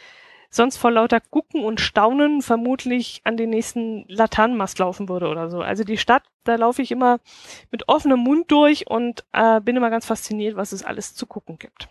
sonst 0.52 0.76
vor 0.76 0.90
lauter 0.90 1.20
Gucken 1.20 1.64
und 1.64 1.80
Staunen 1.80 2.42
vermutlich 2.42 3.22
an 3.24 3.38
den 3.38 3.50
nächsten 3.50 4.04
Laternenmast 4.08 4.78
laufen 4.78 5.08
würde 5.08 5.28
oder 5.28 5.48
so. 5.48 5.62
Also 5.62 5.82
die 5.82 5.96
Stadt, 5.96 6.24
da 6.44 6.56
laufe 6.56 6.82
ich 6.82 6.90
immer 6.90 7.20
mit 7.70 7.88
offenem 7.88 8.20
Mund 8.20 8.50
durch 8.52 8.86
und 8.86 9.24
äh, 9.32 9.60
bin 9.60 9.76
immer 9.76 9.88
ganz 9.88 10.04
fasziniert, 10.04 10.56
was 10.56 10.72
es 10.72 10.84
alles 10.84 11.14
zu 11.14 11.26
gucken 11.26 11.58
gibt. 11.58 11.88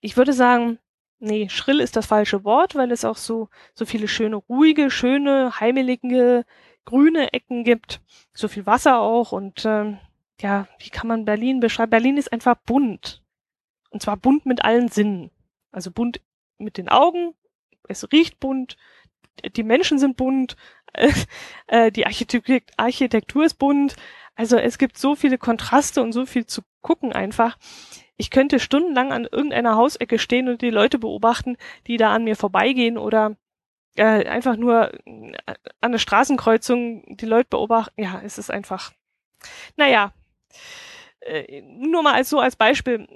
Ich 0.00 0.16
würde 0.16 0.32
sagen, 0.32 0.78
nee, 1.20 1.48
schrill 1.48 1.80
ist 1.80 1.94
das 1.94 2.06
falsche 2.06 2.42
Wort, 2.42 2.74
weil 2.74 2.90
es 2.90 3.04
auch 3.04 3.16
so, 3.16 3.48
so 3.72 3.86
viele 3.86 4.08
schöne, 4.08 4.36
ruhige, 4.36 4.90
schöne, 4.90 5.60
heimelige, 5.60 6.44
grüne 6.84 7.32
Ecken 7.32 7.62
gibt. 7.62 8.00
So 8.34 8.48
viel 8.48 8.66
Wasser 8.66 8.98
auch 8.98 9.30
und 9.30 9.64
ähm, 9.64 9.98
ja, 10.40 10.66
wie 10.78 10.90
kann 10.90 11.06
man 11.06 11.24
Berlin 11.24 11.60
beschreiben? 11.60 11.90
Berlin 11.90 12.16
ist 12.16 12.32
einfach 12.32 12.56
bunt. 12.56 13.22
Und 13.90 14.02
zwar 14.02 14.16
bunt 14.16 14.46
mit 14.46 14.64
allen 14.64 14.88
Sinnen. 14.88 15.30
Also 15.70 15.90
bunt 15.90 16.20
mit 16.58 16.78
den 16.78 16.88
Augen, 16.88 17.34
es 17.88 18.10
riecht 18.12 18.40
bunt, 18.40 18.76
die 19.56 19.62
Menschen 19.62 19.98
sind 19.98 20.16
bunt, 20.16 20.56
äh, 21.66 21.90
die 21.92 22.06
Architektur, 22.06 23.44
ist 23.44 23.58
bunt. 23.58 23.96
Also 24.34 24.56
es 24.56 24.78
gibt 24.78 24.98
so 24.98 25.14
viele 25.14 25.38
Kontraste 25.38 26.02
und 26.02 26.12
so 26.12 26.26
viel 26.26 26.46
zu 26.46 26.62
gucken 26.80 27.12
einfach. 27.12 27.58
Ich 28.16 28.30
könnte 28.30 28.60
stundenlang 28.60 29.12
an 29.12 29.24
irgendeiner 29.24 29.76
Hausecke 29.76 30.18
stehen 30.18 30.48
und 30.48 30.62
die 30.62 30.70
Leute 30.70 30.98
beobachten, 30.98 31.56
die 31.86 31.96
da 31.96 32.12
an 32.12 32.24
mir 32.24 32.36
vorbeigehen 32.36 32.98
oder 32.98 33.36
äh, 33.96 34.26
einfach 34.26 34.56
nur 34.56 34.92
äh, 35.06 35.32
an 35.80 35.92
der 35.92 35.98
Straßenkreuzung 35.98 37.16
die 37.16 37.26
Leute 37.26 37.48
beobachten. 37.50 38.00
Ja, 38.00 38.20
es 38.24 38.38
ist 38.38 38.50
einfach. 38.50 38.92
Naja, 39.76 40.12
äh, 41.20 41.62
nur 41.62 42.02
mal 42.02 42.14
als 42.14 42.30
so 42.30 42.40
als 42.40 42.56
Beispiel. 42.56 43.06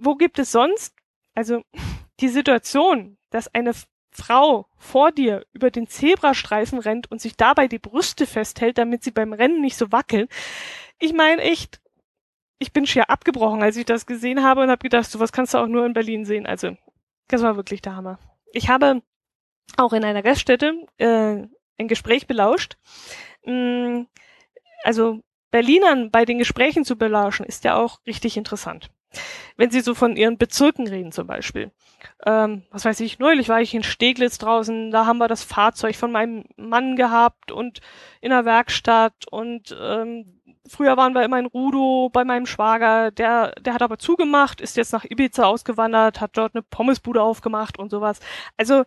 Wo 0.00 0.14
gibt 0.14 0.38
es 0.38 0.52
sonst, 0.52 0.94
also 1.34 1.62
die 2.20 2.28
Situation, 2.28 3.18
dass 3.30 3.52
eine 3.54 3.72
Frau 4.10 4.66
vor 4.76 5.12
dir 5.12 5.46
über 5.52 5.70
den 5.70 5.86
Zebrastreifen 5.86 6.78
rennt 6.78 7.10
und 7.10 7.20
sich 7.20 7.36
dabei 7.36 7.68
die 7.68 7.78
Brüste 7.78 8.26
festhält, 8.26 8.78
damit 8.78 9.04
sie 9.04 9.10
beim 9.10 9.32
Rennen 9.32 9.60
nicht 9.60 9.76
so 9.76 9.92
wackeln. 9.92 10.28
Ich 10.98 11.12
meine 11.12 11.42
echt, 11.42 11.80
ich 12.58 12.72
bin 12.72 12.86
schier 12.86 13.10
abgebrochen, 13.10 13.62
als 13.62 13.76
ich 13.76 13.84
das 13.84 14.06
gesehen 14.06 14.42
habe 14.42 14.62
und 14.62 14.70
habe 14.70 14.82
gedacht, 14.82 15.10
sowas 15.10 15.32
kannst 15.32 15.54
du 15.54 15.58
auch 15.58 15.66
nur 15.66 15.86
in 15.86 15.92
Berlin 15.92 16.24
sehen. 16.24 16.46
Also, 16.46 16.76
das 17.28 17.42
war 17.42 17.56
wirklich 17.56 17.82
der 17.82 17.94
Hammer. 17.94 18.18
Ich 18.52 18.68
habe 18.68 19.02
auch 19.76 19.92
in 19.92 20.04
einer 20.04 20.22
Gaststätte 20.22 20.86
äh, 20.96 21.46
ein 21.78 21.88
Gespräch 21.88 22.26
belauscht. 22.26 22.76
Mm, 23.44 24.02
also 24.82 25.20
Berlinern 25.50 26.10
bei 26.10 26.24
den 26.24 26.38
Gesprächen 26.38 26.84
zu 26.84 26.96
belauschen, 26.96 27.46
ist 27.46 27.64
ja 27.64 27.76
auch 27.76 28.00
richtig 28.06 28.36
interessant. 28.36 28.90
Wenn 29.56 29.70
sie 29.70 29.80
so 29.80 29.94
von 29.94 30.16
ihren 30.16 30.38
Bezirken 30.38 30.86
reden 30.86 31.12
zum 31.12 31.26
Beispiel. 31.26 31.72
Ähm, 32.24 32.62
was 32.70 32.84
weiß 32.84 33.00
ich, 33.00 33.18
neulich 33.18 33.48
war 33.48 33.60
ich 33.60 33.74
in 33.74 33.82
Steglitz 33.82 34.38
draußen, 34.38 34.90
da 34.90 35.06
haben 35.06 35.18
wir 35.18 35.28
das 35.28 35.42
Fahrzeug 35.42 35.96
von 35.96 36.12
meinem 36.12 36.44
Mann 36.56 36.94
gehabt 36.94 37.50
und 37.50 37.80
in 38.20 38.30
der 38.30 38.44
Werkstatt 38.44 39.26
und 39.30 39.76
ähm, 39.80 40.40
früher 40.68 40.96
waren 40.96 41.14
wir 41.14 41.24
immer 41.24 41.38
in 41.38 41.46
Rudo 41.46 42.10
bei 42.12 42.24
meinem 42.24 42.46
Schwager, 42.46 43.10
der, 43.10 43.52
der 43.60 43.74
hat 43.74 43.82
aber 43.82 43.98
zugemacht, 43.98 44.60
ist 44.60 44.76
jetzt 44.76 44.92
nach 44.92 45.04
Ibiza 45.04 45.44
ausgewandert, 45.44 46.20
hat 46.20 46.36
dort 46.36 46.54
eine 46.54 46.62
Pommesbude 46.62 47.22
aufgemacht 47.22 47.78
und 47.78 47.90
sowas. 47.90 48.20
Also 48.56 48.84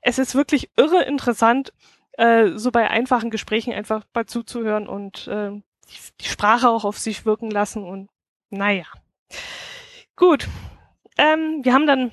es 0.00 0.18
ist 0.18 0.34
wirklich 0.34 0.70
irre 0.76 1.02
interessant, 1.02 1.72
äh, 2.12 2.50
so 2.56 2.70
bei 2.70 2.88
einfachen 2.88 3.30
Gesprächen 3.30 3.72
einfach 3.72 4.04
bei 4.12 4.24
zuzuhören 4.24 4.88
und 4.88 5.26
äh, 5.28 5.50
die, 5.50 5.98
die 6.20 6.28
Sprache 6.28 6.68
auch 6.68 6.84
auf 6.84 6.98
sich 6.98 7.26
wirken 7.26 7.50
lassen 7.50 7.84
und 7.84 8.08
naja. 8.50 8.86
Gut. 10.16 10.48
Ähm, 11.18 11.60
wir 11.62 11.72
haben 11.72 11.86
dann 11.86 12.12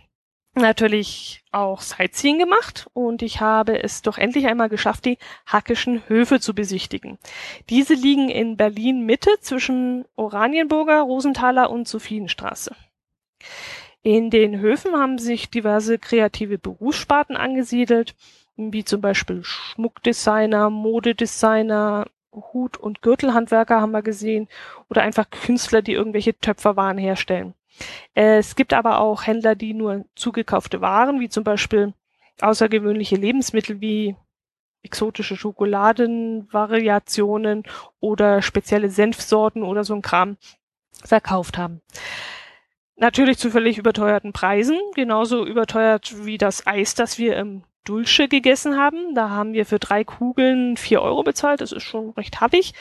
natürlich 0.56 1.44
auch 1.52 1.82
Sightseeing 1.82 2.38
gemacht 2.38 2.88
und 2.94 3.22
ich 3.22 3.42
habe 3.42 3.82
es 3.84 4.02
doch 4.02 4.18
endlich 4.18 4.46
einmal 4.48 4.70
geschafft, 4.70 5.06
die 5.06 5.18
Hackischen 5.46 6.08
Höfe 6.08 6.40
zu 6.40 6.54
besichtigen. 6.54 7.18
Diese 7.70 7.94
liegen 7.94 8.30
in 8.30 8.56
Berlin 8.56 9.06
Mitte 9.06 9.32
zwischen 9.40 10.06
Oranienburger, 10.16 11.02
Rosenthaler 11.02 11.70
und 11.70 11.88
Sophienstraße. 11.88 12.76
In 14.04 14.30
den 14.30 14.60
Höfen 14.60 14.94
haben 14.96 15.18
sich 15.18 15.50
diverse 15.50 15.98
kreative 15.98 16.58
Berufssparten 16.58 17.38
angesiedelt, 17.38 18.16
wie 18.56 18.84
zum 18.84 19.02
Beispiel 19.02 19.44
Schmuckdesigner, 19.44 20.70
Modedesigner, 20.70 22.06
Hut- 22.34 22.78
und 22.78 23.02
Gürtelhandwerker 23.02 23.82
haben 23.82 23.92
wir 23.92 24.02
gesehen 24.02 24.48
oder 24.90 25.02
einfach 25.02 25.30
Künstler, 25.30 25.82
die 25.82 25.94
irgendwelche 25.94 26.38
Töpferwaren 26.38 26.98
herstellen. 26.98 27.54
Es 28.14 28.56
gibt 28.56 28.74
aber 28.74 29.00
auch 29.00 29.26
Händler, 29.26 29.56
die 29.56 29.74
nur 29.74 30.06
zugekaufte 30.16 30.82
Waren, 30.82 31.20
wie 31.20 31.30
zum 31.30 31.44
Beispiel 31.44 31.94
außergewöhnliche 32.42 33.16
Lebensmittel 33.16 33.82
wie 33.82 34.16
exotische 34.84 35.36
Schokoladenvariationen 35.36 37.64
oder 38.00 38.42
spezielle 38.42 38.90
Senfsorten 38.90 39.64
oder 39.64 39.84
so 39.84 39.94
ein 39.96 40.02
Kram 40.02 40.38
verkauft 41.04 41.58
haben. 41.58 41.82
Natürlich 42.96 43.40
zu 43.40 43.50
völlig 43.50 43.78
überteuerten 43.78 44.34
Preisen, 44.34 44.78
genauso 44.94 45.46
überteuert 45.46 46.26
wie 46.26 46.38
das 46.38 46.68
Eis, 46.68 46.96
das 46.96 47.18
wir 47.18 47.38
im 47.38 47.64
Dulce 47.84 48.28
gegessen 48.28 48.78
haben. 48.78 49.16
Da 49.16 49.30
haben 49.30 49.54
wir 49.54 49.66
für 49.66 49.80
drei 49.80 50.04
Kugeln 50.04 50.78
vier 50.78 51.02
Euro 51.02 51.24
bezahlt, 51.24 51.62
das 51.62 51.72
ist 51.72 51.84
schon 51.84 52.12
recht 52.12 52.42
happig. 52.42 52.74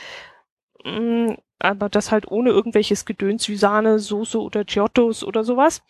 Mm, 0.84 1.34
aber 1.58 1.88
das 1.88 2.10
halt 2.10 2.30
ohne 2.30 2.50
irgendwelches 2.50 3.04
Gedöns 3.04 3.48
wie 3.48 3.56
Sahne, 3.56 3.98
Soße 3.98 4.40
oder 4.40 4.64
Giottos 4.64 5.22
oder 5.22 5.44
sowas. 5.44 5.82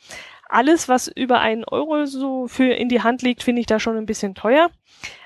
Alles, 0.48 0.88
was 0.88 1.08
über 1.08 1.40
einen 1.40 1.64
Euro 1.64 2.04
so 2.04 2.46
für 2.46 2.72
in 2.74 2.88
die 2.88 3.02
Hand 3.02 3.22
liegt, 3.22 3.42
finde 3.42 3.60
ich 3.60 3.66
da 3.66 3.80
schon 3.80 3.96
ein 3.96 4.06
bisschen 4.06 4.34
teuer. 4.34 4.70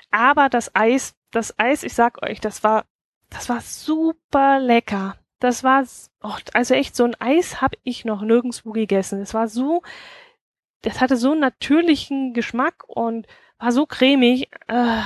Aber 0.09 0.47
das 0.49 0.73
Eis, 0.73 1.15
das 1.31 1.59
Eis, 1.59 1.83
ich 1.83 1.93
sag 1.93 2.23
euch, 2.23 2.39
das 2.39 2.63
war, 2.63 2.85
das 3.29 3.49
war 3.49 3.59
super 3.61 4.59
lecker. 4.59 5.17
Das 5.39 5.63
war, 5.63 5.85
oh, 6.23 6.33
also 6.53 6.73
echt, 6.73 6.95
so 6.95 7.03
ein 7.03 7.15
Eis 7.19 7.61
habe 7.61 7.77
ich 7.83 8.05
noch 8.05 8.21
nirgendwo 8.21 8.71
gegessen. 8.71 9.21
Es 9.21 9.33
war 9.33 9.49
so, 9.49 9.83
das 10.81 11.01
hatte 11.01 11.17
so 11.17 11.31
einen 11.31 11.41
natürlichen 11.41 12.33
Geschmack 12.33 12.85
und 12.87 13.27
war 13.59 13.71
so 13.71 13.85
cremig. 13.85 14.49
Äh, 14.67 15.01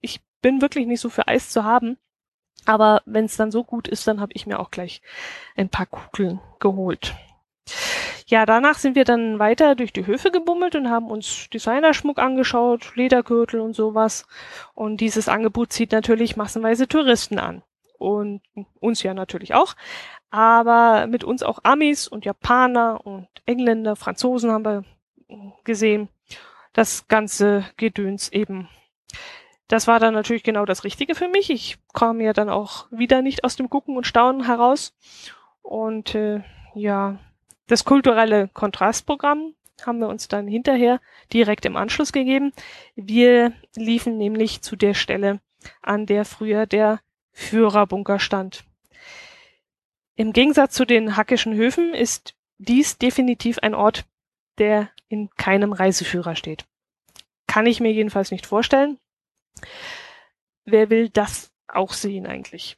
ich 0.00 0.20
bin 0.42 0.60
wirklich 0.60 0.86
nicht 0.86 1.00
so 1.00 1.08
für 1.08 1.28
Eis 1.28 1.50
zu 1.50 1.64
haben. 1.64 1.98
Aber 2.66 3.02
wenn 3.04 3.26
es 3.26 3.36
dann 3.36 3.50
so 3.50 3.62
gut 3.62 3.88
ist, 3.88 4.06
dann 4.06 4.20
habe 4.20 4.32
ich 4.34 4.46
mir 4.46 4.58
auch 4.58 4.70
gleich 4.70 5.02
ein 5.56 5.68
paar 5.68 5.86
Kugeln 5.86 6.40
geholt. 6.60 7.14
Ja, 8.26 8.46
danach 8.46 8.78
sind 8.78 8.96
wir 8.96 9.04
dann 9.04 9.38
weiter 9.38 9.74
durch 9.74 9.92
die 9.92 10.06
Höfe 10.06 10.30
gebummelt 10.30 10.74
und 10.76 10.88
haben 10.88 11.10
uns 11.10 11.50
Designerschmuck 11.50 12.18
angeschaut, 12.18 12.96
Ledergürtel 12.96 13.60
und 13.60 13.74
sowas. 13.74 14.26
Und 14.72 15.02
dieses 15.02 15.28
Angebot 15.28 15.72
zieht 15.72 15.92
natürlich 15.92 16.36
massenweise 16.36 16.88
Touristen 16.88 17.38
an. 17.38 17.62
Und 17.98 18.42
uns 18.80 19.02
ja 19.02 19.14
natürlich 19.14 19.54
auch. 19.54 19.74
Aber 20.30 21.06
mit 21.06 21.22
uns 21.22 21.42
auch 21.42 21.60
Amis 21.62 22.08
und 22.08 22.24
Japaner 22.24 23.06
und 23.06 23.28
Engländer, 23.46 23.94
Franzosen 23.94 24.50
haben 24.50 24.64
wir 24.64 24.84
gesehen. 25.64 26.08
Das 26.74 27.08
ganze 27.08 27.64
Gedöns 27.78 28.30
eben. 28.30 28.68
Das 29.68 29.86
war 29.86 29.98
dann 29.98 30.12
natürlich 30.12 30.42
genau 30.42 30.66
das 30.66 30.84
Richtige 30.84 31.14
für 31.14 31.28
mich. 31.28 31.48
Ich 31.48 31.78
kam 31.94 32.20
ja 32.20 32.32
dann 32.32 32.50
auch 32.50 32.86
wieder 32.90 33.22
nicht 33.22 33.44
aus 33.44 33.56
dem 33.56 33.70
Gucken 33.70 33.96
und 33.96 34.06
Staunen 34.06 34.44
heraus. 34.44 34.94
Und 35.62 36.14
äh, 36.14 36.42
ja, 36.74 37.18
das 37.66 37.84
kulturelle 37.84 38.48
Kontrastprogramm 38.48 39.54
haben 39.86 40.00
wir 40.00 40.08
uns 40.08 40.28
dann 40.28 40.46
hinterher 40.46 41.00
direkt 41.32 41.64
im 41.64 41.76
Anschluss 41.76 42.12
gegeben. 42.12 42.52
Wir 42.94 43.52
liefen 43.74 44.18
nämlich 44.18 44.60
zu 44.60 44.76
der 44.76 44.94
Stelle, 44.94 45.40
an 45.80 46.06
der 46.06 46.24
früher 46.24 46.66
der 46.66 47.00
Führerbunker 47.32 48.18
stand. 48.18 48.64
Im 50.16 50.32
Gegensatz 50.32 50.74
zu 50.74 50.84
den 50.84 51.16
hackischen 51.16 51.54
Höfen 51.54 51.94
ist 51.94 52.34
dies 52.58 52.98
definitiv 52.98 53.58
ein 53.60 53.74
Ort, 53.74 54.04
der 54.58 54.90
in 55.08 55.30
keinem 55.36 55.72
Reiseführer 55.72 56.36
steht. 56.36 56.64
Kann 57.46 57.66
ich 57.66 57.80
mir 57.80 57.92
jedenfalls 57.92 58.30
nicht 58.30 58.46
vorstellen. 58.46 58.98
Wer 60.64 60.90
will 60.90 61.08
das 61.08 61.52
auch 61.68 61.92
sehen 61.92 62.26
eigentlich? 62.26 62.76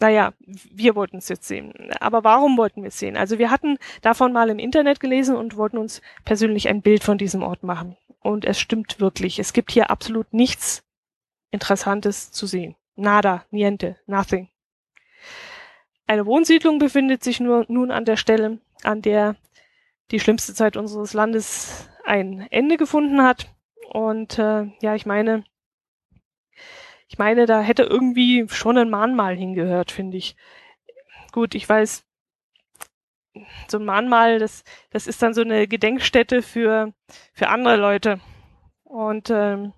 naja, 0.00 0.34
wir 0.40 0.94
wollten 0.94 1.18
es 1.18 1.28
jetzt 1.28 1.48
sehen. 1.48 1.72
Aber 2.00 2.24
warum 2.24 2.56
wollten 2.58 2.82
wir 2.82 2.88
es 2.88 2.98
sehen? 2.98 3.16
Also 3.16 3.38
wir 3.38 3.50
hatten 3.50 3.78
davon 4.02 4.32
mal 4.32 4.50
im 4.50 4.58
Internet 4.58 5.00
gelesen 5.00 5.36
und 5.36 5.56
wollten 5.56 5.78
uns 5.78 6.02
persönlich 6.24 6.68
ein 6.68 6.82
Bild 6.82 7.02
von 7.02 7.18
diesem 7.18 7.42
Ort 7.42 7.62
machen. 7.62 7.96
Und 8.20 8.44
es 8.44 8.58
stimmt 8.58 9.00
wirklich. 9.00 9.38
Es 9.38 9.52
gibt 9.52 9.72
hier 9.72 9.90
absolut 9.90 10.32
nichts 10.32 10.82
Interessantes 11.50 12.30
zu 12.30 12.46
sehen. 12.46 12.76
Nada, 12.94 13.44
niente, 13.50 13.96
nothing. 14.06 14.48
Eine 16.06 16.26
Wohnsiedlung 16.26 16.78
befindet 16.78 17.24
sich 17.24 17.40
nur 17.40 17.64
nun 17.68 17.90
an 17.90 18.04
der 18.04 18.16
Stelle, 18.16 18.58
an 18.82 19.02
der 19.02 19.36
die 20.10 20.20
schlimmste 20.20 20.54
Zeit 20.54 20.76
unseres 20.76 21.12
Landes 21.12 21.88
ein 22.04 22.46
Ende 22.50 22.76
gefunden 22.76 23.22
hat. 23.22 23.54
Und 23.90 24.38
äh, 24.38 24.66
ja, 24.80 24.94
ich 24.94 25.06
meine, 25.06 25.44
ich 27.08 27.18
meine, 27.18 27.46
da 27.46 27.60
hätte 27.60 27.84
irgendwie 27.84 28.46
schon 28.48 28.78
ein 28.78 28.90
Mahnmal 28.90 29.36
hingehört, 29.36 29.92
finde 29.92 30.16
ich. 30.16 30.36
Gut, 31.32 31.54
ich 31.54 31.68
weiß, 31.68 32.04
so 33.68 33.78
ein 33.78 33.84
Mahnmal, 33.84 34.38
das, 34.38 34.64
das 34.90 35.06
ist 35.06 35.22
dann 35.22 35.34
so 35.34 35.42
eine 35.42 35.68
Gedenkstätte 35.68 36.42
für, 36.42 36.92
für 37.32 37.48
andere 37.48 37.76
Leute. 37.76 38.20
Und 38.84 39.30
ähm, 39.30 39.72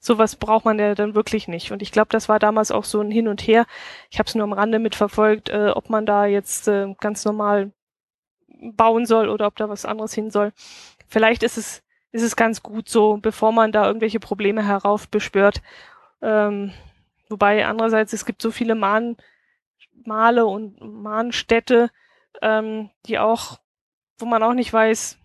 sowas 0.00 0.36
braucht 0.36 0.64
man 0.64 0.78
ja 0.78 0.94
dann 0.94 1.14
wirklich 1.14 1.48
nicht. 1.48 1.72
Und 1.72 1.82
ich 1.82 1.92
glaube, 1.92 2.08
das 2.10 2.28
war 2.28 2.38
damals 2.38 2.70
auch 2.70 2.84
so 2.84 3.00
ein 3.00 3.10
Hin 3.10 3.28
und 3.28 3.42
Her. 3.42 3.66
Ich 4.10 4.18
habe 4.18 4.28
es 4.28 4.34
nur 4.34 4.44
am 4.44 4.52
Rande 4.52 4.78
mitverfolgt, 4.78 5.50
äh, 5.50 5.70
ob 5.74 5.90
man 5.90 6.06
da 6.06 6.26
jetzt 6.26 6.68
äh, 6.68 6.94
ganz 7.00 7.24
normal 7.24 7.72
bauen 8.62 9.06
soll 9.06 9.28
oder 9.28 9.46
ob 9.46 9.56
da 9.56 9.68
was 9.68 9.84
anderes 9.84 10.14
hin 10.14 10.30
soll. 10.30 10.52
Vielleicht 11.08 11.42
ist 11.42 11.58
es, 11.58 11.82
ist 12.12 12.22
es 12.22 12.36
ganz 12.36 12.62
gut 12.62 12.88
so, 12.88 13.18
bevor 13.18 13.52
man 13.52 13.72
da 13.72 13.86
irgendwelche 13.86 14.20
Probleme 14.20 14.66
heraufbeschwört 14.66 15.60
ähm, 16.22 16.72
wobei 17.28 17.66
andererseits, 17.66 18.12
es 18.12 18.24
gibt 18.24 18.40
so 18.40 18.50
viele 18.50 18.76
Mahnmale 18.76 20.46
und 20.46 20.80
Mahnstädte, 20.80 21.90
ähm, 22.40 22.90
die 23.06 23.18
auch, 23.18 23.58
wo 24.18 24.24
man 24.24 24.42
auch 24.42 24.54
nicht 24.54 24.72
weiß, 24.72 25.18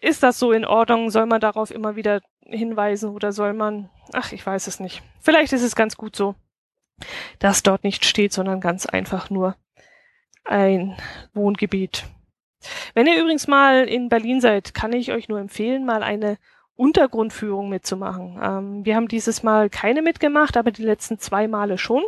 ist 0.00 0.22
das 0.22 0.38
so 0.38 0.52
in 0.52 0.64
Ordnung? 0.64 1.10
Soll 1.10 1.26
man 1.26 1.40
darauf 1.40 1.70
immer 1.70 1.96
wieder 1.96 2.22
hinweisen 2.46 3.10
oder 3.10 3.32
soll 3.32 3.52
man, 3.52 3.90
ach, 4.12 4.32
ich 4.32 4.46
weiß 4.46 4.66
es 4.66 4.80
nicht. 4.80 5.02
Vielleicht 5.20 5.52
ist 5.52 5.62
es 5.62 5.76
ganz 5.76 5.96
gut 5.96 6.16
so, 6.16 6.36
dass 7.38 7.62
dort 7.62 7.84
nicht 7.84 8.04
steht, 8.04 8.32
sondern 8.32 8.60
ganz 8.60 8.86
einfach 8.86 9.28
nur 9.30 9.56
ein 10.44 10.96
Wohngebiet. 11.34 12.04
Wenn 12.94 13.06
ihr 13.06 13.20
übrigens 13.20 13.46
mal 13.46 13.86
in 13.88 14.08
Berlin 14.08 14.40
seid, 14.40 14.74
kann 14.74 14.92
ich 14.92 15.12
euch 15.12 15.28
nur 15.28 15.38
empfehlen, 15.40 15.86
mal 15.86 16.02
eine 16.02 16.38
Untergrundführung 16.76 17.68
mitzumachen. 17.68 18.40
Ähm, 18.42 18.84
wir 18.84 18.96
haben 18.96 19.06
dieses 19.08 19.42
Mal 19.42 19.70
keine 19.70 20.02
mitgemacht, 20.02 20.56
aber 20.56 20.70
die 20.70 20.84
letzten 20.84 21.18
zwei 21.18 21.48
Male 21.48 21.78
schon. 21.78 22.04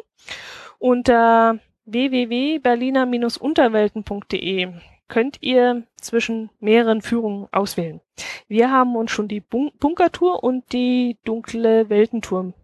Unter 0.78 1.58
www.berliner-unterwelten.de 1.84 4.68
könnt 5.08 5.42
ihr 5.42 5.82
zwischen 5.96 6.50
mehreren 6.58 7.02
Führungen 7.02 7.48
auswählen. 7.52 8.00
Wir 8.48 8.70
haben 8.70 8.96
uns 8.96 9.10
schon 9.10 9.28
die 9.28 9.40
Bun 9.40 9.70
Bunkertour 9.78 10.42
und 10.42 10.72
die 10.72 11.18
dunkle 11.24 11.90
Weltentour 11.90 12.54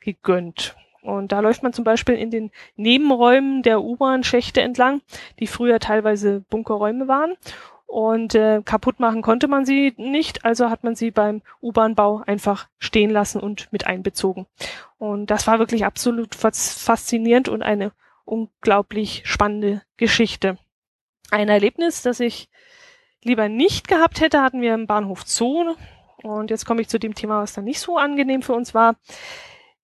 gegönnt. 0.00 0.76
Und 1.02 1.32
da 1.32 1.40
läuft 1.40 1.62
man 1.62 1.72
zum 1.72 1.84
Beispiel 1.84 2.16
in 2.16 2.30
den 2.30 2.50
Nebenräumen 2.76 3.62
der 3.62 3.82
U-Bahn-Schächte 3.82 4.60
entlang, 4.60 5.00
die 5.38 5.46
früher 5.46 5.78
teilweise 5.78 6.40
Bunkerräume 6.50 7.08
waren. 7.08 7.34
Und 7.86 8.34
äh, 8.34 8.60
kaputt 8.62 9.00
machen 9.00 9.22
konnte 9.22 9.48
man 9.48 9.64
sie 9.64 9.94
nicht, 9.96 10.44
also 10.44 10.68
hat 10.68 10.84
man 10.84 10.94
sie 10.94 11.10
beim 11.10 11.40
U-Bahn-Bau 11.62 12.22
einfach 12.26 12.68
stehen 12.78 13.08
lassen 13.08 13.40
und 13.40 13.72
mit 13.72 13.86
einbezogen. 13.86 14.46
Und 14.98 15.30
das 15.30 15.46
war 15.46 15.58
wirklich 15.58 15.86
absolut 15.86 16.34
faszinierend 16.34 17.48
und 17.48 17.62
eine 17.62 17.92
unglaublich 18.26 19.22
spannende 19.24 19.80
Geschichte. 19.96 20.58
Ein 21.30 21.48
Erlebnis, 21.48 22.02
das 22.02 22.20
ich 22.20 22.50
lieber 23.22 23.48
nicht 23.48 23.88
gehabt 23.88 24.20
hätte, 24.20 24.42
hatten 24.42 24.60
wir 24.60 24.74
im 24.74 24.86
Bahnhof 24.86 25.22
Zoo. 25.26 25.74
Und 26.22 26.50
jetzt 26.50 26.66
komme 26.66 26.82
ich 26.82 26.88
zu 26.88 26.98
dem 26.98 27.14
Thema, 27.14 27.40
was 27.40 27.54
dann 27.54 27.64
nicht 27.64 27.80
so 27.80 27.96
angenehm 27.96 28.42
für 28.42 28.52
uns 28.52 28.74
war. 28.74 28.96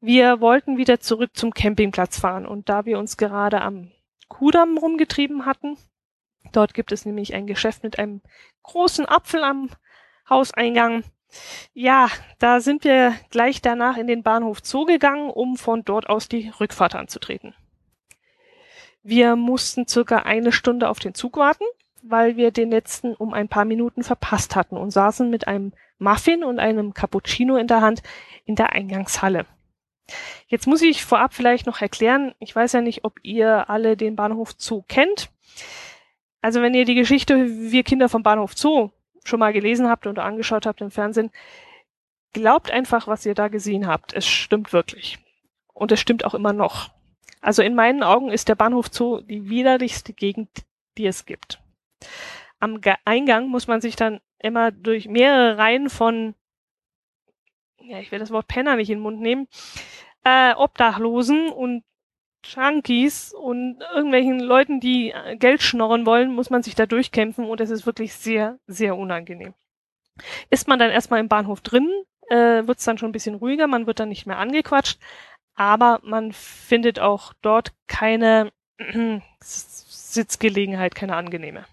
Wir 0.04 0.40
wollten 0.40 0.76
wieder 0.76 1.00
zurück 1.00 1.30
zum 1.34 1.52
Campingplatz 1.52 2.20
fahren 2.20 2.46
und 2.46 2.68
da 2.68 2.84
wir 2.84 2.98
uns 2.98 3.16
gerade 3.16 3.62
am 3.62 3.90
Kudamm 4.28 4.76
rumgetrieben 4.76 5.46
hatten, 5.46 5.76
Dort 6.52 6.74
gibt 6.74 6.92
es 6.92 7.04
nämlich 7.04 7.34
ein 7.34 7.46
Geschäft 7.46 7.82
mit 7.82 7.98
einem 7.98 8.20
großen 8.62 9.06
Apfel 9.06 9.42
am 9.42 9.70
Hauseingang. 10.28 11.04
Ja, 11.72 12.08
da 12.38 12.60
sind 12.60 12.84
wir 12.84 13.14
gleich 13.30 13.60
danach 13.60 13.96
in 13.96 14.06
den 14.06 14.22
Bahnhof 14.22 14.60
Zoo 14.62 14.84
gegangen, 14.84 15.30
um 15.30 15.56
von 15.56 15.84
dort 15.84 16.08
aus 16.08 16.28
die 16.28 16.52
Rückfahrt 16.60 16.94
anzutreten. 16.94 17.54
Wir 19.02 19.36
mussten 19.36 19.86
circa 19.86 20.18
eine 20.18 20.52
Stunde 20.52 20.88
auf 20.88 20.98
den 20.98 21.14
Zug 21.14 21.36
warten, 21.36 21.64
weil 22.02 22.36
wir 22.36 22.52
den 22.52 22.70
letzten 22.70 23.14
um 23.14 23.34
ein 23.34 23.48
paar 23.48 23.64
Minuten 23.64 24.02
verpasst 24.02 24.54
hatten 24.54 24.76
und 24.76 24.92
saßen 24.92 25.28
mit 25.28 25.48
einem 25.48 25.72
Muffin 25.98 26.44
und 26.44 26.58
einem 26.58 26.94
Cappuccino 26.94 27.56
in 27.56 27.66
der 27.66 27.80
Hand 27.80 28.02
in 28.44 28.54
der 28.54 28.72
Eingangshalle. 28.72 29.46
Jetzt 30.46 30.66
muss 30.66 30.82
ich 30.82 31.04
vorab 31.04 31.34
vielleicht 31.34 31.66
noch 31.66 31.80
erklären, 31.80 32.34
ich 32.38 32.54
weiß 32.54 32.72
ja 32.72 32.80
nicht, 32.80 33.04
ob 33.04 33.18
ihr 33.22 33.70
alle 33.70 33.96
den 33.96 34.16
Bahnhof 34.16 34.54
Zoo 34.56 34.82
kennt. 34.88 35.30
Also 36.42 36.60
wenn 36.60 36.74
ihr 36.74 36.84
die 36.84 36.94
Geschichte 36.94 37.46
Wir 37.70 37.84
Kinder 37.84 38.08
vom 38.08 38.22
Bahnhof 38.22 38.56
Zoo 38.56 38.90
schon 39.24 39.40
mal 39.40 39.52
gelesen 39.52 39.88
habt 39.88 40.06
oder 40.06 40.24
angeschaut 40.24 40.66
habt 40.66 40.82
im 40.82 40.90
Fernsehen, 40.90 41.30
glaubt 42.34 42.70
einfach, 42.70 43.06
was 43.06 43.24
ihr 43.24 43.34
da 43.34 43.48
gesehen 43.48 43.86
habt. 43.86 44.12
Es 44.12 44.26
stimmt 44.26 44.72
wirklich. 44.72 45.18
Und 45.72 45.90
es 45.90 46.00
stimmt 46.00 46.24
auch 46.24 46.34
immer 46.34 46.52
noch. 46.52 46.90
Also 47.40 47.62
in 47.62 47.74
meinen 47.74 48.02
Augen 48.02 48.30
ist 48.30 48.48
der 48.48 48.54
Bahnhof 48.54 48.88
Zoo 48.90 49.20
die 49.20 49.48
widerlichste 49.48 50.12
Gegend, 50.12 50.50
die 50.98 51.06
es 51.06 51.24
gibt. 51.24 51.60
Am 52.60 52.80
Eingang 53.04 53.48
muss 53.48 53.66
man 53.66 53.80
sich 53.80 53.96
dann 53.96 54.20
immer 54.38 54.70
durch 54.70 55.08
mehrere 55.08 55.58
Reihen 55.58 55.88
von 55.90 56.34
ja, 57.86 57.98
ich 57.98 58.10
will 58.12 58.18
das 58.18 58.30
Wort 58.30 58.48
Penner 58.48 58.76
nicht 58.76 58.90
in 58.90 58.98
den 58.98 59.02
Mund 59.02 59.20
nehmen, 59.20 59.48
äh, 60.24 60.54
Obdachlosen 60.54 61.50
und 61.50 61.84
Junkies 62.44 63.32
und 63.32 63.80
irgendwelchen 63.94 64.40
Leuten, 64.40 64.80
die 64.80 65.12
äh, 65.12 65.36
Geld 65.36 65.62
schnorren 65.62 66.06
wollen, 66.06 66.34
muss 66.34 66.50
man 66.50 66.62
sich 66.62 66.74
da 66.74 66.86
durchkämpfen 66.86 67.46
und 67.46 67.60
es 67.60 67.70
ist 67.70 67.86
wirklich 67.86 68.14
sehr, 68.14 68.58
sehr 68.66 68.96
unangenehm. 68.96 69.54
Ist 70.50 70.68
man 70.68 70.78
dann 70.78 70.90
erstmal 70.90 71.20
im 71.20 71.28
Bahnhof 71.28 71.60
drin, 71.60 71.88
äh, 72.28 72.66
wird 72.66 72.78
es 72.78 72.84
dann 72.84 72.98
schon 72.98 73.08
ein 73.10 73.12
bisschen 73.12 73.36
ruhiger, 73.36 73.66
man 73.66 73.86
wird 73.86 74.00
dann 74.00 74.08
nicht 74.08 74.26
mehr 74.26 74.38
angequatscht, 74.38 75.00
aber 75.54 76.00
man 76.02 76.32
findet 76.32 77.00
auch 77.00 77.32
dort 77.42 77.72
keine 77.86 78.52
Sitzgelegenheit, 79.40 80.94
keine 80.94 81.16
angenehme. 81.16 81.64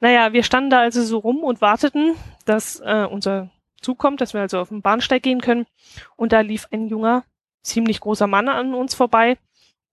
Naja, 0.00 0.32
wir 0.32 0.42
standen 0.42 0.70
da 0.70 0.80
also 0.80 1.02
so 1.02 1.18
rum 1.18 1.42
und 1.44 1.60
warteten, 1.60 2.14
dass 2.44 2.80
äh, 2.80 3.06
unser 3.10 3.50
Zug 3.84 3.98
kommt, 3.98 4.20
dass 4.20 4.34
wir 4.34 4.40
also 4.40 4.58
auf 4.58 4.70
den 4.70 4.82
Bahnsteig 4.82 5.22
gehen 5.22 5.40
können. 5.40 5.66
Und 6.16 6.32
da 6.32 6.40
lief 6.40 6.66
ein 6.72 6.88
junger, 6.88 7.24
ziemlich 7.62 8.00
großer 8.00 8.26
Mann 8.26 8.48
an 8.48 8.74
uns 8.74 8.94
vorbei 8.94 9.38